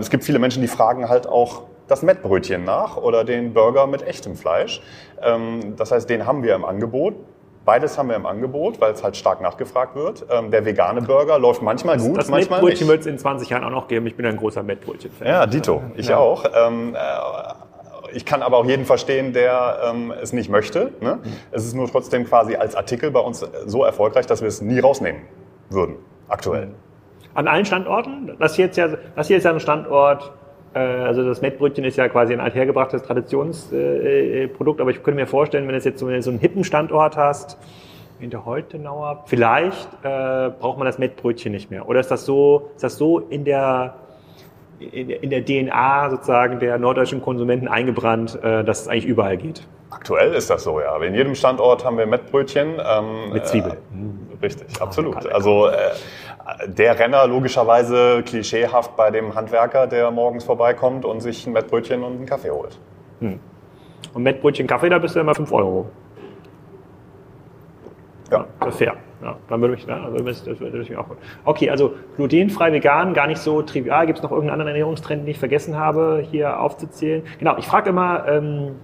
[0.01, 4.03] Es gibt viele Menschen, die fragen halt auch, das Mettbrötchen nach oder den Burger mit
[4.03, 4.81] echtem Fleisch.
[5.77, 7.15] Das heißt, den haben wir im Angebot.
[7.65, 10.25] Beides haben wir im Angebot, weil es halt stark nachgefragt wird.
[10.31, 13.51] Ähm, der vegane Burger läuft manchmal das, gut, das manchmal Mettbrötchen wird es in 20
[13.51, 14.07] Jahren auch noch geben.
[14.07, 15.29] Ich bin ein großer Mettbrötchen-Fan.
[15.29, 15.83] Ja, Dito.
[15.95, 16.17] Ich ja.
[16.17, 16.45] auch.
[16.55, 16.99] Ähm, äh,
[18.13, 20.93] ich kann aber auch jeden verstehen, der ähm, es nicht möchte.
[21.01, 21.19] Ne?
[21.23, 21.33] Mhm.
[21.53, 24.81] Es ist nur trotzdem quasi als Artikel bei uns so erfolgreich, dass wir es nie
[24.81, 25.23] rausnehmen
[25.69, 25.97] würden,
[26.29, 26.67] aktuell.
[26.67, 26.75] Mhm.
[27.35, 28.37] An allen Standorten?
[28.41, 30.33] Das hier, ist ja, das hier ist ja ein Standort,
[30.79, 35.67] also das Mettbrötchen ist ja quasi ein althergebrachtes Traditionsprodukt, äh, aber ich könnte mir vorstellen,
[35.67, 37.59] wenn du jetzt so, einen hippen Standort hast,
[38.21, 41.89] in der Holtenauer, vielleicht äh, braucht man das Mettbrötchen nicht mehr.
[41.89, 43.95] Oder ist das so, ist das so in der,
[44.79, 49.67] in, der DNA sozusagen der norddeutschen Konsumenten eingebrannt, äh, dass es eigentlich überall geht?
[49.91, 50.97] Aktuell ist das so, ja.
[51.03, 52.75] In jedem Standort haben wir Mettbrötchen.
[52.79, 53.77] Ähm, Mit Zwiebeln.
[53.77, 55.27] Äh, richtig, oh, absolut.
[55.27, 55.91] Also äh,
[56.67, 62.17] der Renner logischerweise klischeehaft bei dem Handwerker, der morgens vorbeikommt und sich ein Mettbrötchen und
[62.17, 62.79] einen Kaffee holt.
[63.21, 63.39] Hm.
[64.15, 65.87] Und Mettbrötchen Kaffee, da bist du immer 5 Euro.
[68.31, 68.47] Ja.
[68.61, 68.95] Das ist fair.
[69.23, 71.07] Ja, dann würde mich, ja, also das würde mich auch.
[71.45, 74.07] Okay, also glutenfrei, vegan, gar nicht so trivial.
[74.07, 77.23] Gibt es noch irgendeinen anderen Ernährungstrend, den ich vergessen habe, hier aufzuzählen?
[77.39, 78.77] Genau, ich frage immer, ähm,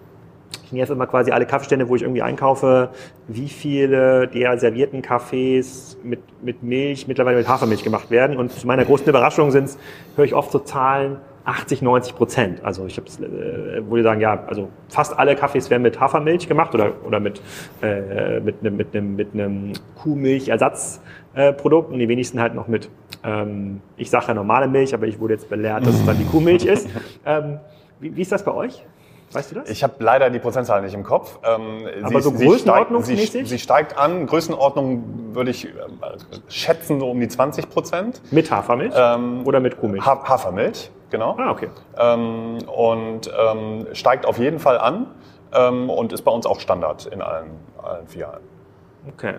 [0.65, 2.91] ich nerv immer quasi alle Kaffeestände, wo ich irgendwie einkaufe,
[3.29, 8.37] wie viele der servierten Kaffees mit, mit Milch, mittlerweile mit Hafermilch gemacht werden.
[8.37, 9.79] Und zu meiner großen Überraschung sind's,
[10.17, 12.65] höre ich oft so Zahlen, 80, 90 Prozent.
[12.65, 16.49] Also ich habe äh, wo die sagen, ja, also fast alle Kaffees werden mit Hafermilch
[16.49, 17.41] gemacht oder, oder mit,
[17.83, 22.91] äh, mit einem mit einem, mit einem Kuhmilchersatzprodukt äh, und die wenigsten halt noch mit,
[23.23, 26.27] ähm, ich sage ja normale Milch, aber ich wurde jetzt belehrt, dass es dann die
[26.27, 26.89] Kuhmilch ist.
[27.25, 27.59] Ähm,
[27.99, 28.85] wie, wie ist das bei euch?
[29.37, 29.69] Weißt du das?
[29.69, 31.39] Ich habe leider die Prozentzahl nicht im Kopf.
[31.45, 33.31] Ähm, Aber sie, so größenordnungsmäßig?
[33.31, 34.27] Sie, sie, steigt an.
[34.27, 35.71] Größenordnung würde ich äh,
[36.49, 38.23] schätzen so um die 20 Prozent.
[38.31, 40.07] Mit Hafermilch ähm, oder mit Kuhmilch?
[40.07, 41.37] Ha Hafermilch, genau.
[41.39, 41.69] Ah, okay.
[41.99, 45.09] Ähm, und ähm, steigt auf jeden Fall an
[45.53, 47.51] ähm, und ist bei uns auch Standard in allen,
[47.83, 48.41] allen Filialen.
[49.13, 49.35] Okay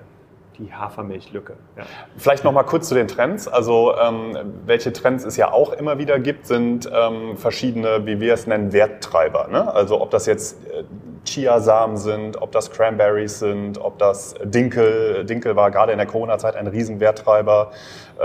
[0.60, 1.54] die Hafermilchlücke.
[1.78, 1.84] Ja.
[2.18, 3.48] Vielleicht noch mal kurz zu den Trends.
[3.48, 8.34] Also ähm, welche Trends es ja auch immer wieder gibt, sind ähm, verschiedene, wie wir
[8.34, 9.48] es nennen, Werttreiber.
[9.50, 9.74] Ne?
[9.74, 10.84] Also ob das jetzt äh,
[11.26, 15.26] Chiasamen sind, ob das Cranberries sind, ob das Dinkel.
[15.26, 17.72] Dinkel war gerade in der Corona-Zeit ein Riesenwerttreiber,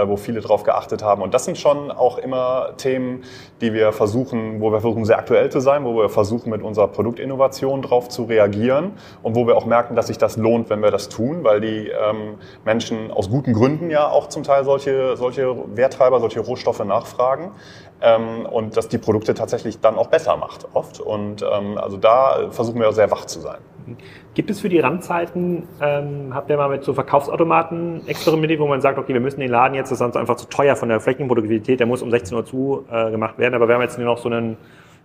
[0.07, 1.22] wo viele drauf geachtet haben.
[1.22, 3.22] Und das sind schon auch immer Themen,
[3.61, 6.88] die wir versuchen, wo wir versuchen, sehr aktuell zu sein, wo wir versuchen, mit unserer
[6.88, 10.90] Produktinnovation drauf zu reagieren und wo wir auch merken, dass sich das lohnt, wenn wir
[10.90, 12.34] das tun, weil die ähm,
[12.64, 17.53] Menschen aus guten Gründen ja auch zum Teil solche, solche Werttreiber, solche Rohstoffe nachfragen
[18.03, 21.01] ähm, und dass die Produkte tatsächlich dann auch besser macht oft.
[21.01, 23.59] Und ähm, also da versuchen wir sehr wach zu sein.
[24.35, 28.81] Gibt es für die Randzeiten, ähm, habt ihr mal mit so Verkaufsautomaten experimentiert, wo man
[28.81, 31.81] sagt, okay, wir müssen den Laden jetzt, das ist einfach zu teuer von der Flächenproduktivität,
[31.81, 34.19] der muss um 16 Uhr zu äh, gemacht werden, aber wir haben jetzt nur noch
[34.19, 34.57] so einen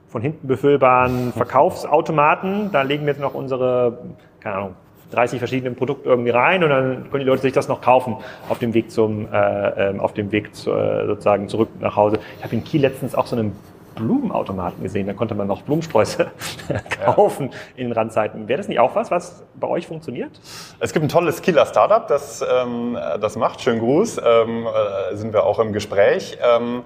[0.08, 3.98] von hinten befüllbaren Verkaufsautomaten, da legen wir jetzt noch unsere,
[4.39, 4.76] keine Ahnung,
[5.12, 8.18] 30 verschiedene Produkte irgendwie rein und dann können die Leute sich das noch kaufen
[8.49, 12.20] auf dem Weg zum, äh, ähm, auf dem Weg zu, äh, sozusagen zurück nach Hause.
[12.38, 13.55] Ich habe in Kiel letztens auch so einen
[13.97, 15.08] Blumenautomaten gesehen.
[15.08, 16.28] Da konnte man noch Blumensträuße
[17.03, 17.58] kaufen ja.
[17.76, 18.47] in den Randzeiten.
[18.47, 20.39] Wäre das nicht auch was, was bei euch funktioniert?
[20.80, 23.62] Es gibt ein tolles Kieler Startup, das ähm, das macht.
[23.62, 24.22] Schönen Gruß.
[24.24, 26.38] Ähm, äh, sind wir auch im Gespräch.
[26.41, 26.84] Ähm,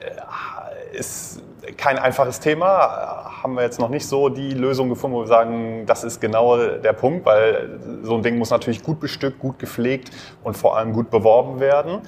[0.00, 1.42] äh, ist
[1.76, 3.30] kein einfaches Thema.
[3.42, 6.56] Haben wir jetzt noch nicht so die Lösung gefunden, wo wir sagen, das ist genau
[6.56, 10.10] der Punkt, weil so ein Ding muss natürlich gut bestückt, gut gepflegt
[10.44, 12.02] und vor allem gut beworben werden.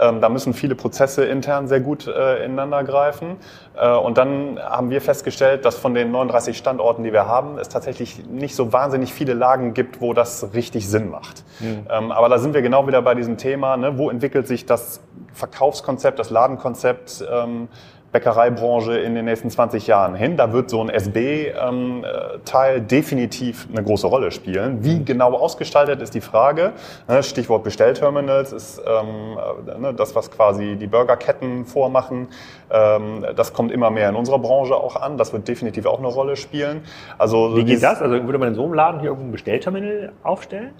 [0.00, 3.36] Ähm, da müssen viele Prozesse intern sehr gut äh, ineinander greifen.
[3.76, 7.68] Äh, und dann haben wir festgestellt, dass von den 39 Standorten, die wir haben, es
[7.68, 11.44] tatsächlich nicht so wahnsinnig viele Lagen gibt, wo das richtig Sinn macht.
[11.60, 11.86] Mhm.
[11.90, 13.98] Ähm, aber da sind wir genau wieder bei diesem Thema, ne?
[13.98, 15.00] wo entwickelt sich das
[15.32, 17.68] Verkaufskonzept, das Ladenkonzept, ähm,
[18.12, 20.36] Bäckereibranche in den nächsten 20 Jahren hin.
[20.36, 24.82] Da wird so ein SB-Teil ähm, definitiv eine große Rolle spielen.
[24.82, 25.04] Wie mhm.
[25.04, 26.72] genau ausgestaltet ist die Frage.
[27.06, 29.38] Ne, Stichwort Bestellterminals ist ähm,
[29.68, 32.28] äh, ne, das, was quasi die Burgerketten vormachen.
[32.70, 35.18] Ähm, das kommt immer mehr in unserer Branche auch an.
[35.18, 36.82] Das wird definitiv auch eine Rolle spielen.
[37.18, 38.00] Also Wie geht das?
[38.00, 40.72] Also würde man in so einem Laden hier irgendein Bestellterminal aufstellen?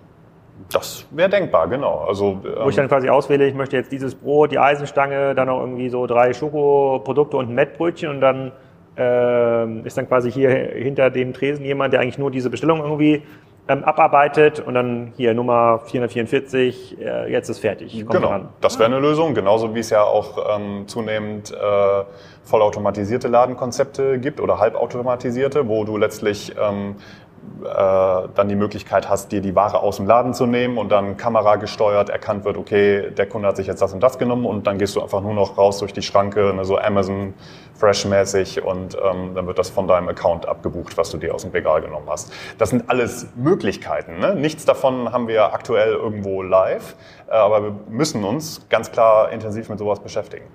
[0.73, 2.05] Das wäre denkbar, genau.
[2.07, 5.49] Also, ähm, Wo ich dann quasi auswähle, ich möchte jetzt dieses Brot, die Eisenstange, dann
[5.49, 8.53] noch irgendwie so drei Schokoprodukte und ein Mettbrötchen und dann
[8.97, 13.23] äh, ist dann quasi hier hinter dem Tresen jemand, der eigentlich nur diese Bestellung irgendwie
[13.69, 17.93] ähm, abarbeitet und dann hier Nummer 444, äh, jetzt ist fertig.
[18.07, 18.49] Kommt genau, dran.
[18.61, 22.05] das wäre eine Lösung, genauso wie es ja auch ähm, zunehmend äh,
[22.45, 27.28] vollautomatisierte Ladenkonzepte gibt oder halbautomatisierte, wo du letztlich ähm, äh,
[27.63, 31.57] dann die Möglichkeit hast, dir die Ware aus dem Laden zu nehmen und dann Kamera
[31.57, 34.79] gesteuert erkannt wird, okay, der Kunde hat sich jetzt das und das genommen und dann
[34.79, 37.35] gehst du einfach nur noch raus durch die Schranke, ne, so Amazon
[37.79, 41.53] Fresh-mäßig und ähm, dann wird das von deinem Account abgebucht, was du dir aus dem
[41.53, 42.33] Regal genommen hast.
[42.59, 44.19] Das sind alles Möglichkeiten.
[44.19, 44.35] Ne?
[44.35, 46.97] Nichts davon haben wir aktuell irgendwo live,
[47.29, 50.47] äh, aber wir müssen uns ganz klar intensiv mit sowas beschäftigen.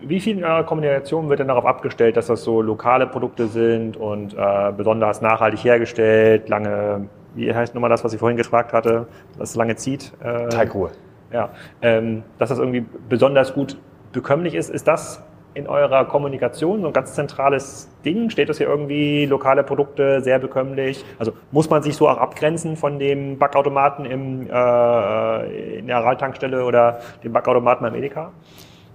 [0.00, 3.96] Wie viel in eurer Kommunikation wird denn darauf abgestellt, dass das so lokale Produkte sind
[3.96, 9.06] und äh, besonders nachhaltig hergestellt, lange, wie heißt nochmal das, was ich vorhin gefragt hatte,
[9.38, 10.12] dass es lange zieht?
[10.22, 10.90] Äh, Teigruhe.
[11.32, 11.50] Ja,
[11.82, 13.76] ähm, dass das irgendwie besonders gut
[14.12, 14.70] bekömmlich ist.
[14.70, 15.22] Ist das
[15.54, 18.30] in eurer Kommunikation so ein ganz zentrales Ding?
[18.30, 21.04] Steht das hier irgendwie lokale Produkte sehr bekömmlich?
[21.18, 26.64] Also muss man sich so auch abgrenzen von dem Backautomaten im, äh, in der Araltankstelle
[26.64, 28.32] oder dem Backautomaten beim Edeka?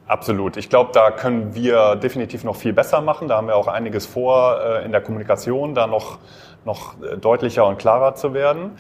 [0.09, 0.57] Absolut.
[0.57, 3.27] Ich glaube, da können wir definitiv noch viel besser machen.
[3.27, 6.17] Da haben wir auch einiges vor äh, in der Kommunikation, da noch,
[6.65, 8.71] noch deutlicher und klarer zu werden.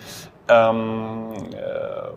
[0.47, 2.09] Ähm, äh,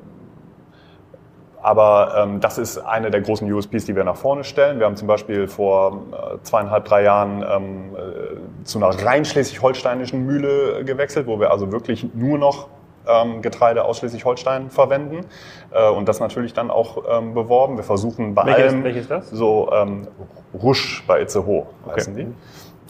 [1.61, 4.79] aber ähm, das ist eine der großen USPs, die wir nach vorne stellen.
[4.79, 10.25] Wir haben zum Beispiel vor äh, zweieinhalb, drei Jahren ähm, äh, zu einer rein schleswig-holsteinischen
[10.25, 12.69] Mühle gewechselt, wo wir also wirklich nur noch
[13.07, 15.27] ähm, Getreide ausschließlich Holstein verwenden
[15.73, 17.77] äh, und das natürlich dann auch ähm, beworben.
[17.77, 19.31] Wir versuchen bei welches, allem welches das?
[19.31, 20.07] so ähm,
[20.55, 21.97] Rusch bei Itzehoe okay.
[21.97, 22.27] heißen die.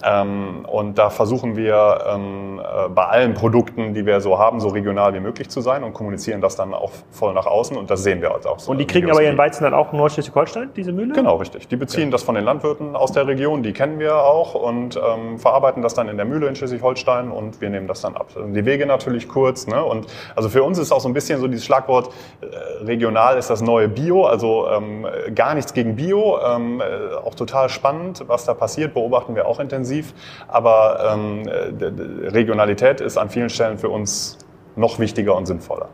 [0.04, 4.68] Ähm, und da versuchen wir ähm, äh, bei allen Produkten, die wir so haben, so
[4.68, 8.02] regional wie möglich zu sein und kommunizieren das dann auch voll nach außen und das
[8.02, 8.72] sehen wir also auch so.
[8.72, 11.14] Und die kriegen aber ihren Weizen dann auch in Nordschleswig-Holstein, diese Mühle?
[11.14, 11.68] Genau, richtig.
[11.68, 12.10] Die beziehen okay.
[12.12, 15.94] das von den Landwirten aus der Region, die kennen wir auch und ähm, verarbeiten das
[15.94, 18.28] dann in der Mühle in Schleswig-Holstein und wir nehmen das dann ab.
[18.36, 19.66] Die Wege natürlich kurz.
[19.66, 19.82] Ne?
[19.84, 23.50] Und also für uns ist auch so ein bisschen so dieses Schlagwort, äh, regional ist
[23.50, 28.44] das neue Bio, also ähm, gar nichts gegen Bio, ähm, äh, auch total spannend, was
[28.44, 30.14] da passiert, beobachten wir auch intensiv intensiv,
[30.48, 34.38] aber ähm, Regionalität ist an vielen Stellen für uns
[34.76, 35.88] noch wichtiger und sinnvoller.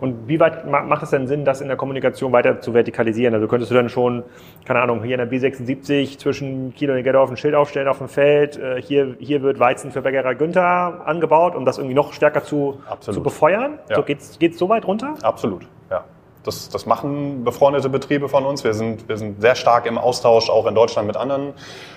[0.00, 3.34] Und wie weit macht es denn Sinn, das in der Kommunikation weiter zu vertikalisieren?
[3.34, 4.24] Also könntest du dann schon,
[4.64, 8.08] keine Ahnung, hier in der B76 zwischen Kiel und Nigeddorf ein Schild aufstellen auf dem
[8.08, 12.42] Feld, äh, hier, hier wird Weizen für Bäckerei Günther angebaut, um das irgendwie noch stärker
[12.42, 13.78] zu, zu befeuern?
[13.90, 13.96] Ja.
[13.96, 15.14] So, geht's, geht's so weit runter?
[15.22, 16.04] Absolut, ja.
[16.44, 18.64] Das, das machen befreundete Betriebe von uns.
[18.64, 21.54] Wir sind, wir sind sehr stark im Austausch auch in Deutschland mit anderen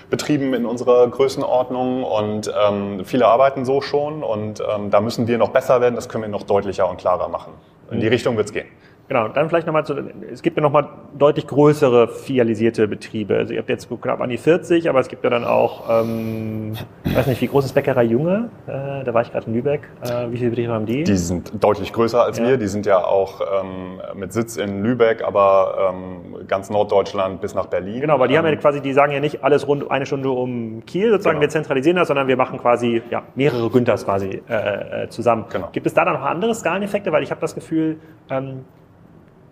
[0.08, 5.36] Betrieben in unserer Größenordnung und ähm, viele arbeiten so schon und ähm, da müssen wir
[5.38, 5.96] noch besser werden.
[5.96, 7.52] Das können wir noch deutlicher und klarer machen.
[7.90, 8.12] In die mhm.
[8.12, 8.68] Richtung wird es gehen.
[9.08, 9.94] Genau, dann vielleicht nochmal zu,
[10.32, 13.36] es gibt ja nochmal deutlich größere filialisierte Betriebe.
[13.36, 16.72] Also ihr habt jetzt knapp an die 40, aber es gibt ja dann auch, ähm,
[17.04, 18.50] ich weiß nicht, wie groß ist Bäckerei Junge?
[18.66, 19.82] Äh, da war ich gerade in Lübeck.
[20.02, 21.04] Äh, wie viele Betriebe haben die?
[21.04, 22.48] Die sind deutlich größer als ja.
[22.48, 22.56] wir.
[22.56, 27.66] Die sind ja auch ähm, mit Sitz in Lübeck, aber ähm, ganz Norddeutschland bis nach
[27.66, 28.00] Berlin.
[28.00, 30.30] Genau, aber die haben ja ähm, quasi, die sagen ja nicht alles rund eine Stunde
[30.30, 31.42] um Kiel sozusagen, genau.
[31.42, 35.44] wir zentralisieren das, sondern wir machen quasi ja, mehrere Günthers quasi äh, äh zusammen.
[35.52, 35.68] Genau.
[35.70, 37.12] Gibt es da dann noch andere Skaleneffekte?
[37.12, 37.98] Weil ich habe das Gefühl,
[38.30, 38.64] ähm,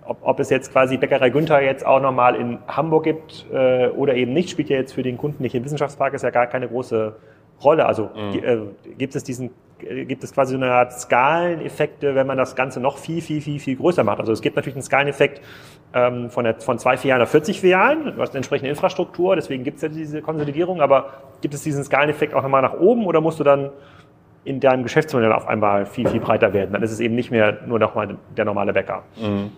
[0.07, 4.15] ob, ob es jetzt quasi Bäckerei Günther jetzt auch nochmal in Hamburg gibt äh, oder
[4.15, 6.69] eben nicht, spielt ja jetzt für den Kunden nicht im Wissenschaftspark, ist ja gar keine
[6.69, 7.17] große
[7.63, 7.87] Rolle.
[7.87, 8.45] Also mhm.
[8.45, 9.51] äh, gibt es diesen
[9.81, 13.41] äh, gibt es quasi so eine Art Skaleneffekte, wenn man das Ganze noch viel, viel,
[13.41, 14.21] viel, viel größer macht.
[14.21, 15.41] Also es gibt natürlich einen Skaleneffekt
[15.95, 19.65] ähm, von, der, von zwei Filialen auf 40 Filialen, du hast eine entsprechende Infrastruktur, deswegen
[19.65, 23.21] gibt es ja diese Konsolidierung, aber gibt es diesen Skaleneffekt auch nochmal nach oben oder
[23.21, 23.71] musst du dann
[24.45, 26.73] in deinem Geschäftsmodell auf einmal viel, viel breiter werden?
[26.73, 29.05] Dann ist es eben nicht mehr nur nochmal der normale Bäcker.
[29.17, 29.53] Mhm.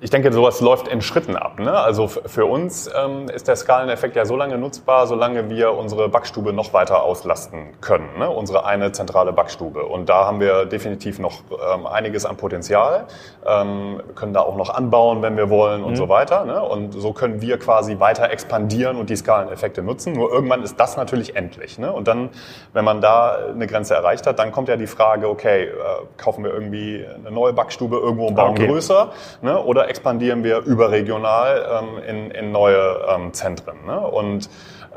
[0.00, 1.58] Ich denke, sowas läuft in Schritten ab.
[1.58, 1.72] Ne?
[1.72, 6.52] Also für uns ähm, ist der Skaleneffekt ja so lange nutzbar, solange wir unsere Backstube
[6.52, 8.08] noch weiter auslasten können.
[8.16, 8.30] Ne?
[8.30, 9.84] Unsere eine zentrale Backstube.
[9.84, 13.06] Und da haben wir definitiv noch ähm, einiges an Potenzial.
[13.44, 15.96] Ähm, wir können da auch noch anbauen, wenn wir wollen und mhm.
[15.96, 16.44] so weiter.
[16.44, 16.62] Ne?
[16.62, 20.12] Und so können wir quasi weiter expandieren und die Skaleneffekte nutzen.
[20.12, 21.76] Nur irgendwann ist das natürlich endlich.
[21.76, 21.92] Ne?
[21.92, 22.28] Und dann,
[22.72, 25.72] wenn man da eine Grenze erreicht hat, dann kommt ja die Frage, okay, äh,
[26.18, 28.68] kaufen wir irgendwie eine neue Backstube irgendwo und bauen okay.
[28.68, 29.10] größer?
[29.42, 29.60] Ne?
[29.60, 33.84] Oder expandieren wir überregional ähm, in, in neue ähm, Zentren.
[33.86, 33.98] Ne?
[33.98, 34.48] Und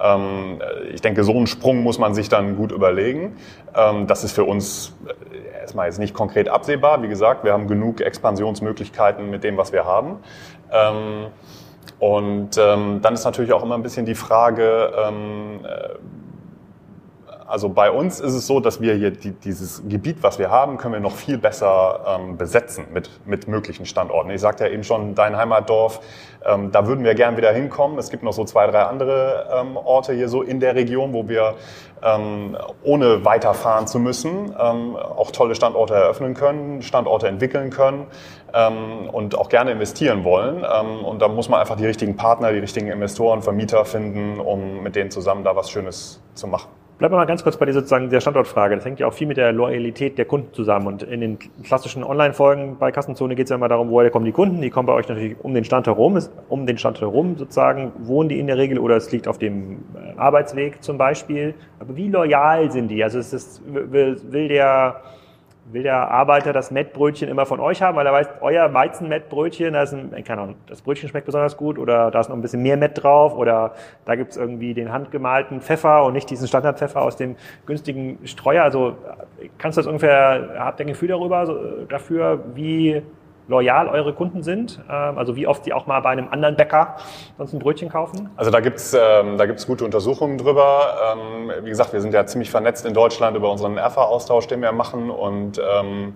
[0.02, 0.62] ähm,
[0.94, 3.38] ich denke, so einen Sprung muss man sich dann gut überlegen.
[4.08, 7.02] Das ist für uns äh, erstmal jetzt nicht konkret absehbar.
[7.04, 10.18] Wie gesagt, wir haben genug Expansionsmöglichkeiten mit dem, was wir haben.
[12.00, 15.96] Und dann ist natürlich auch immer ein bisschen die Frage, äh,
[17.52, 20.78] also bei uns ist es so, dass wir hier die, dieses Gebiet, was wir haben,
[20.78, 24.32] können wir noch viel besser ähm, besetzen mit, mit möglichen Standorten.
[24.32, 26.00] Ich sagte ja eben schon, dein Heimatdorf,
[26.46, 28.00] ähm, da würden wir gern wieder hinkommen.
[28.00, 31.28] Es gibt noch so zwei, drei andere ähm, Orte hier so in der Region, wo
[31.28, 31.56] wir
[32.02, 38.08] ähm, ohne weiterfahren zu müssen ähm, auch tolle Standorte eröffnen können, Standorte entwickeln können
[38.54, 40.64] ähm, und auch gerne investieren wollen.
[40.64, 44.96] Und da muss man einfach die richtigen Partner, die richtigen Investoren, Vermieter finden, um mit
[44.96, 46.81] denen zusammen da was Schönes zu machen.
[47.02, 48.76] Bleiben wir mal ganz kurz bei dieser sozusagen der Standortfrage.
[48.76, 50.86] Das hängt ja auch viel mit der Loyalität der Kunden zusammen.
[50.86, 54.32] Und in den klassischen Online-Folgen bei Kassenzone geht es ja immer darum, woher kommen die
[54.32, 54.62] Kunden.
[54.62, 58.30] Die kommen bei euch natürlich um den Stand herum, um den Stand herum sozusagen, wohnen
[58.30, 61.56] die in der Regel oder es liegt auf dem äh, Arbeitsweg zum Beispiel.
[61.80, 63.04] Aber wie loyal sind die?
[63.04, 65.02] Also ist es, will, will der
[65.74, 69.84] will der Arbeiter das Mettbrötchen immer von euch haben, weil er weiß, euer Weizenmettbrötchen, da
[69.84, 72.62] ist ein, keine Ahnung, das Brötchen schmeckt besonders gut oder da ist noch ein bisschen
[72.62, 73.74] mehr Mett drauf oder
[74.06, 78.64] da gibt's irgendwie den handgemalten Pfeffer und nicht diesen Standardpfeffer aus dem günstigen Streuer.
[78.64, 78.96] Also
[79.58, 83.02] kannst du das ungefähr, habt ihr ein Gefühl darüber, so, dafür, wie
[83.52, 84.80] loyal eure Kunden sind?
[84.90, 86.96] Ähm, also wie oft sie auch mal bei einem anderen Bäcker
[87.38, 88.32] sonst ein Brötchen kaufen?
[88.36, 90.96] Also da gibt's ähm, da gibt's gute Untersuchungen drüber.
[91.14, 94.72] Ähm, wie gesagt, wir sind ja ziemlich vernetzt in Deutschland über unseren Erfa-Austausch, den wir
[94.72, 96.14] machen und ähm, ähm,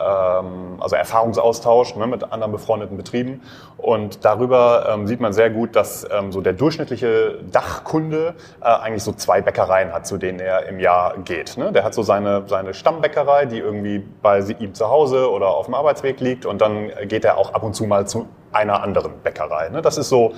[0.00, 3.42] also Erfahrungsaustausch ne, mit anderen befreundeten Betrieben.
[3.76, 9.02] Und darüber ähm, sieht man sehr gut, dass ähm, so der durchschnittliche Dachkunde äh, eigentlich
[9.02, 11.56] so zwei Bäckereien hat, zu denen er im Jahr geht.
[11.56, 11.72] Ne?
[11.72, 15.74] Der hat so seine, seine Stammbäckerei, die irgendwie bei ihm zu Hause oder auf dem
[15.74, 19.68] Arbeitsweg liegt und dann geht er auch ab und zu mal zu einer anderen Bäckerei.
[19.68, 19.82] Ne?
[19.82, 20.32] Das ist so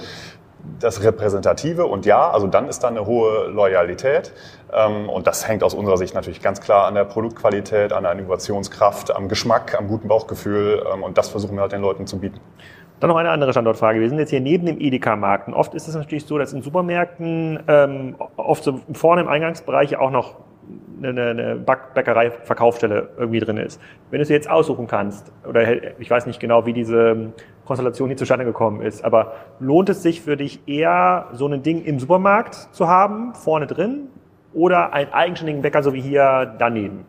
[0.81, 4.33] das Repräsentative und ja, also dann ist da eine hohe Loyalität.
[4.73, 8.13] Ähm, und das hängt aus unserer Sicht natürlich ganz klar an der Produktqualität, an der
[8.13, 10.85] Innovationskraft, am Geschmack, am guten Bauchgefühl.
[10.93, 12.41] Ähm, und das versuchen wir halt den Leuten zu bieten.
[13.01, 14.01] Dann noch eine andere Standortfrage.
[14.01, 15.47] Wir sind jetzt hier neben dem Edeka-Markt.
[15.47, 19.97] Und oft ist es natürlich so, dass in Supermärkten ähm, oft so vorne im Eingangsbereich
[19.97, 20.35] auch noch
[21.03, 21.57] eine, eine
[21.95, 23.81] Bäckerei, Verkaufsstelle irgendwie drin ist.
[24.11, 27.33] Wenn du es jetzt aussuchen kannst, oder ich weiß nicht genau, wie diese
[27.65, 31.85] Konstellation hier zustande gekommen ist, aber lohnt es sich für dich eher, so ein Ding
[31.85, 34.09] im Supermarkt zu haben, vorne drin,
[34.53, 37.05] oder einen eigenständigen Bäcker, so wie hier daneben?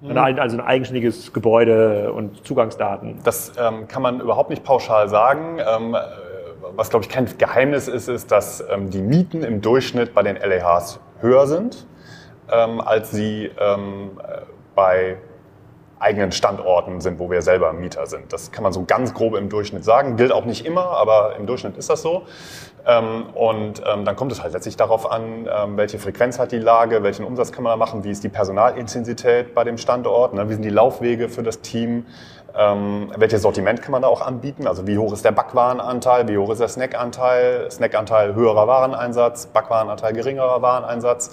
[0.00, 0.16] Mhm.
[0.16, 3.18] Also ein eigenständiges Gebäude und Zugangsdaten.
[3.24, 5.58] Das ähm, kann man überhaupt nicht pauschal sagen.
[5.58, 5.96] Ähm,
[6.76, 10.36] was, glaube ich, kein Geheimnis ist, ist, dass ähm, die Mieten im Durchschnitt bei den
[10.36, 11.86] LEHs höher sind,
[12.52, 14.20] ähm, als sie ähm,
[14.76, 15.16] bei
[15.98, 18.32] eigenen Standorten sind, wo wir selber Mieter sind.
[18.32, 20.16] Das kann man so ganz grob im Durchschnitt sagen.
[20.16, 22.22] Gilt auch nicht immer, aber im Durchschnitt ist das so.
[22.88, 26.58] Ähm, und ähm, dann kommt es halt letztlich darauf an, ähm, welche Frequenz hat die
[26.58, 30.48] Lage, welchen Umsatz kann man da machen, wie ist die Personalintensität bei dem Standort, ne?
[30.48, 32.06] wie sind die Laufwege für das Team,
[32.58, 36.50] welches Sortiment kann man da auch anbieten, also wie hoch ist der Backwarenanteil, wie hoch
[36.50, 41.30] ist der Snackanteil, Snackanteil höherer Wareneinsatz, Backwarenanteil geringerer Wareneinsatz.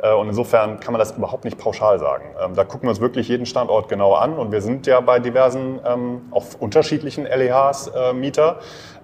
[0.00, 2.24] Äh, und insofern kann man das überhaupt nicht pauschal sagen.
[2.42, 4.38] Ähm, da gucken wir uns wirklich jeden Standort genau an.
[4.38, 8.58] Und wir sind ja bei diversen, ähm, auf unterschiedlichen LEHs äh, Mieter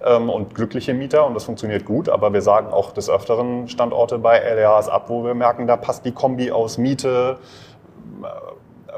[0.04, 1.26] ähm, und glückliche Mieter.
[1.26, 5.24] Und das funktioniert gut, aber wir sagen auch des Öfteren Standorte bei LEHs ab, wo
[5.24, 7.38] wir merken, da passt die Kombi aus Miete,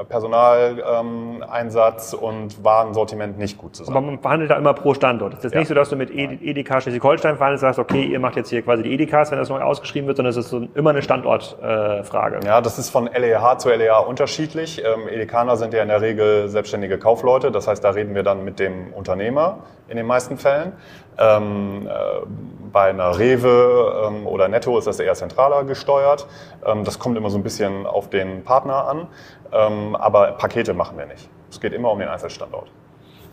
[0.07, 3.97] Personaleinsatz und Warensortiment nicht gut zusammen.
[3.97, 5.33] Aber man verhandelt da immer pro Standort.
[5.33, 5.59] Es ist ja.
[5.59, 8.61] nicht so, dass du mit Edeka Schleswig-Holstein verhandelst und sagst, okay, ihr macht jetzt hier
[8.61, 12.37] quasi die Edekas, wenn das neu ausgeschrieben wird, sondern es ist so immer eine Standortfrage.
[12.37, 14.83] Äh, ja, das ist von LEH zu LEH unterschiedlich.
[14.83, 18.43] Ähm, Edekaner sind ja in der Regel selbstständige Kaufleute, das heißt, da reden wir dann
[18.43, 20.73] mit dem Unternehmer in den meisten Fällen.
[21.19, 22.25] Ähm, äh,
[22.71, 26.27] bei einer Rewe ähm, oder Netto ist das eher zentraler gesteuert.
[26.65, 29.07] Ähm, das kommt immer so ein bisschen auf den Partner an.
[29.51, 31.29] Ähm, aber Pakete machen wir nicht.
[31.49, 32.69] Es geht immer um den Einzelstandort.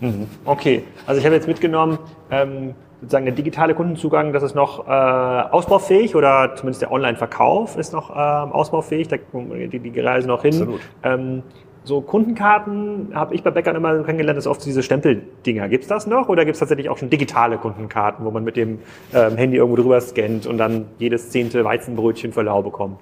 [0.00, 0.28] Mhm.
[0.44, 1.98] Okay, also ich habe jetzt mitgenommen,
[2.30, 7.92] ähm, sozusagen der digitale Kundenzugang, das ist noch äh, ausbaufähig oder zumindest der Online-Verkauf ist
[7.92, 10.54] noch äh, ausbaufähig, da die, die Reise noch hin.
[10.54, 10.80] Absolut.
[11.02, 11.42] Ähm,
[11.84, 15.68] so Kundenkarten habe ich bei Bäckern immer kennengelernt, das ist oft diese Stempeldinger.
[15.68, 18.80] Gibt's das noch oder gibt's tatsächlich auch schon digitale Kundenkarten, wo man mit dem
[19.12, 23.00] ähm, Handy irgendwo drüber scannt und dann jedes zehnte Weizenbrötchen für lau bekommt?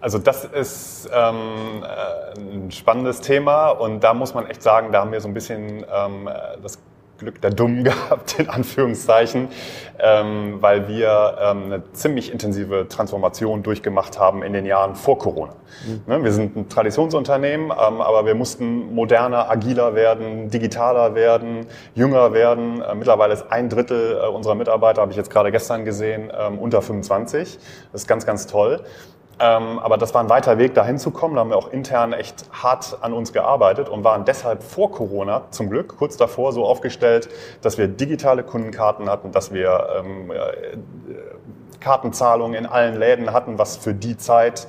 [0.00, 5.00] Also das ist ähm, äh, ein spannendes Thema und da muss man echt sagen, da
[5.00, 6.28] haben wir so ein bisschen ähm,
[6.62, 6.78] das
[7.18, 9.48] Glück der Dummen gehabt, in Anführungszeichen,
[9.98, 15.54] ähm, weil wir ähm, eine ziemlich intensive Transformation durchgemacht haben in den Jahren vor Corona.
[15.86, 16.02] Mhm.
[16.06, 22.32] Ne, wir sind ein Traditionsunternehmen, ähm, aber wir mussten moderner, agiler werden, digitaler werden, jünger
[22.32, 22.82] werden.
[22.82, 26.58] Äh, mittlerweile ist ein Drittel äh, unserer Mitarbeiter, habe ich jetzt gerade gestern gesehen, ähm,
[26.58, 27.58] unter 25.
[27.92, 28.84] Das ist ganz, ganz toll.
[29.40, 31.34] Ähm, aber das war ein weiter Weg, dahin zu kommen.
[31.34, 35.42] Da haben wir auch intern echt hart an uns gearbeitet und waren deshalb vor Corona
[35.50, 37.28] zum Glück kurz davor so aufgestellt,
[37.62, 40.76] dass wir digitale Kundenkarten hatten, dass wir ähm, äh,
[41.78, 44.66] Kartenzahlungen in allen Läden hatten, was für die Zeit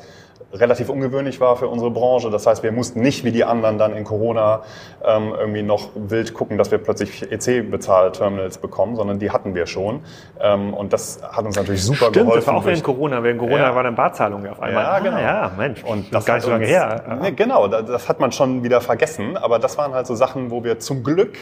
[0.53, 2.29] relativ ungewöhnlich war für unsere Branche.
[2.29, 4.61] Das heißt, wir mussten nicht wie die anderen dann in Corona
[5.03, 10.01] ähm, irgendwie noch wild gucken, dass wir plötzlich EC-Bezahl-Terminals bekommen, sondern die hatten wir schon.
[10.39, 12.35] Ähm, und das hat uns natürlich super Stimmt, geholfen.
[12.35, 13.23] das war auch während Corona.
[13.23, 13.75] Während Corona ja.
[13.75, 14.83] war dann Barzahlung auf einmal.
[14.83, 15.17] Ja, genau.
[15.17, 15.83] Ah, ja, Mensch.
[15.83, 17.19] Und das gar nicht so lange her.
[17.21, 19.37] Nee, genau, das, das hat man schon wieder vergessen.
[19.37, 21.37] Aber das waren halt so Sachen, wo wir zum Glück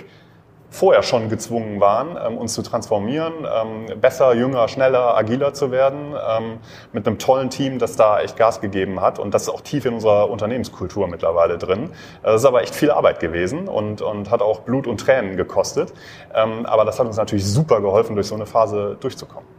[0.70, 6.14] vorher schon gezwungen waren, ähm, uns zu transformieren, ähm, besser, jünger, schneller, agiler zu werden,
[6.14, 6.60] ähm,
[6.92, 9.20] mit einem tollen Team, das da echt Gas gegeben hat.
[9.20, 11.92] Und das ist auch tief in unserer Unternehmenskultur mittlerweile drin.
[12.22, 15.94] Das ist aber echt viel Arbeit gewesen und, und hat auch Blut und Tränen gekostet.
[16.34, 19.57] aber das hat uns natürlich super geholfen, durch so eine Phase durchzukommen.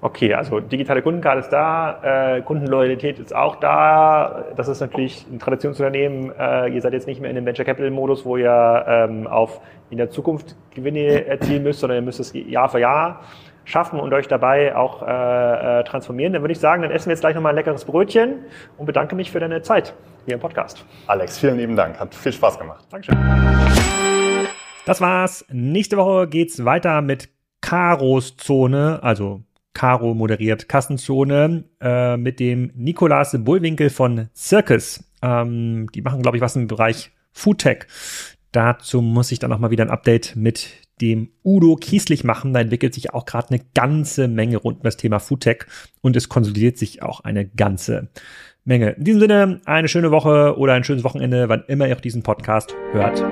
[0.00, 4.44] Okay, also digitale Kundenkarte ist da, äh, Kundenloyalität ist auch da.
[4.56, 6.32] Das ist natürlich ein Traditionsunternehmen.
[6.38, 9.60] Äh, ihr seid jetzt nicht mehr in dem Venture Capital Modus, wo ihr ähm, auf
[9.90, 13.22] in der Zukunft Gewinne erzielen müsst, sondern ihr müsst es Jahr für Jahr
[13.64, 16.32] schaffen und euch dabei auch äh, äh, transformieren.
[16.32, 18.44] Dann würde ich sagen, dann essen wir jetzt gleich nochmal ein leckeres Brötchen
[18.76, 19.94] und bedanke mich für deine Zeit
[20.26, 20.84] hier im Podcast.
[21.08, 21.98] Alex, vielen lieben Dank.
[21.98, 22.86] Hat viel Spaß gemacht.
[22.90, 23.18] Dankeschön.
[24.86, 25.44] Das war's.
[25.50, 27.28] Nächste Woche geht's weiter mit
[27.60, 29.42] Karos Zone, also
[29.78, 35.04] Caro moderiert Kassenzone äh, mit dem Nikolas Bullwinkel von Circus.
[35.22, 37.86] Ähm, die machen, glaube ich, was im Bereich Foodtech.
[38.50, 40.68] Dazu muss ich dann noch mal wieder ein Update mit
[41.00, 42.52] dem Udo Kieslich machen.
[42.52, 45.66] Da entwickelt sich auch gerade eine ganze Menge rund um das Thema Foodtech
[46.00, 48.08] und es konsolidiert sich auch eine ganze
[48.64, 48.90] Menge.
[48.90, 52.24] In diesem Sinne, eine schöne Woche oder ein schönes Wochenende, wann immer ihr auch diesen
[52.24, 53.22] Podcast hört.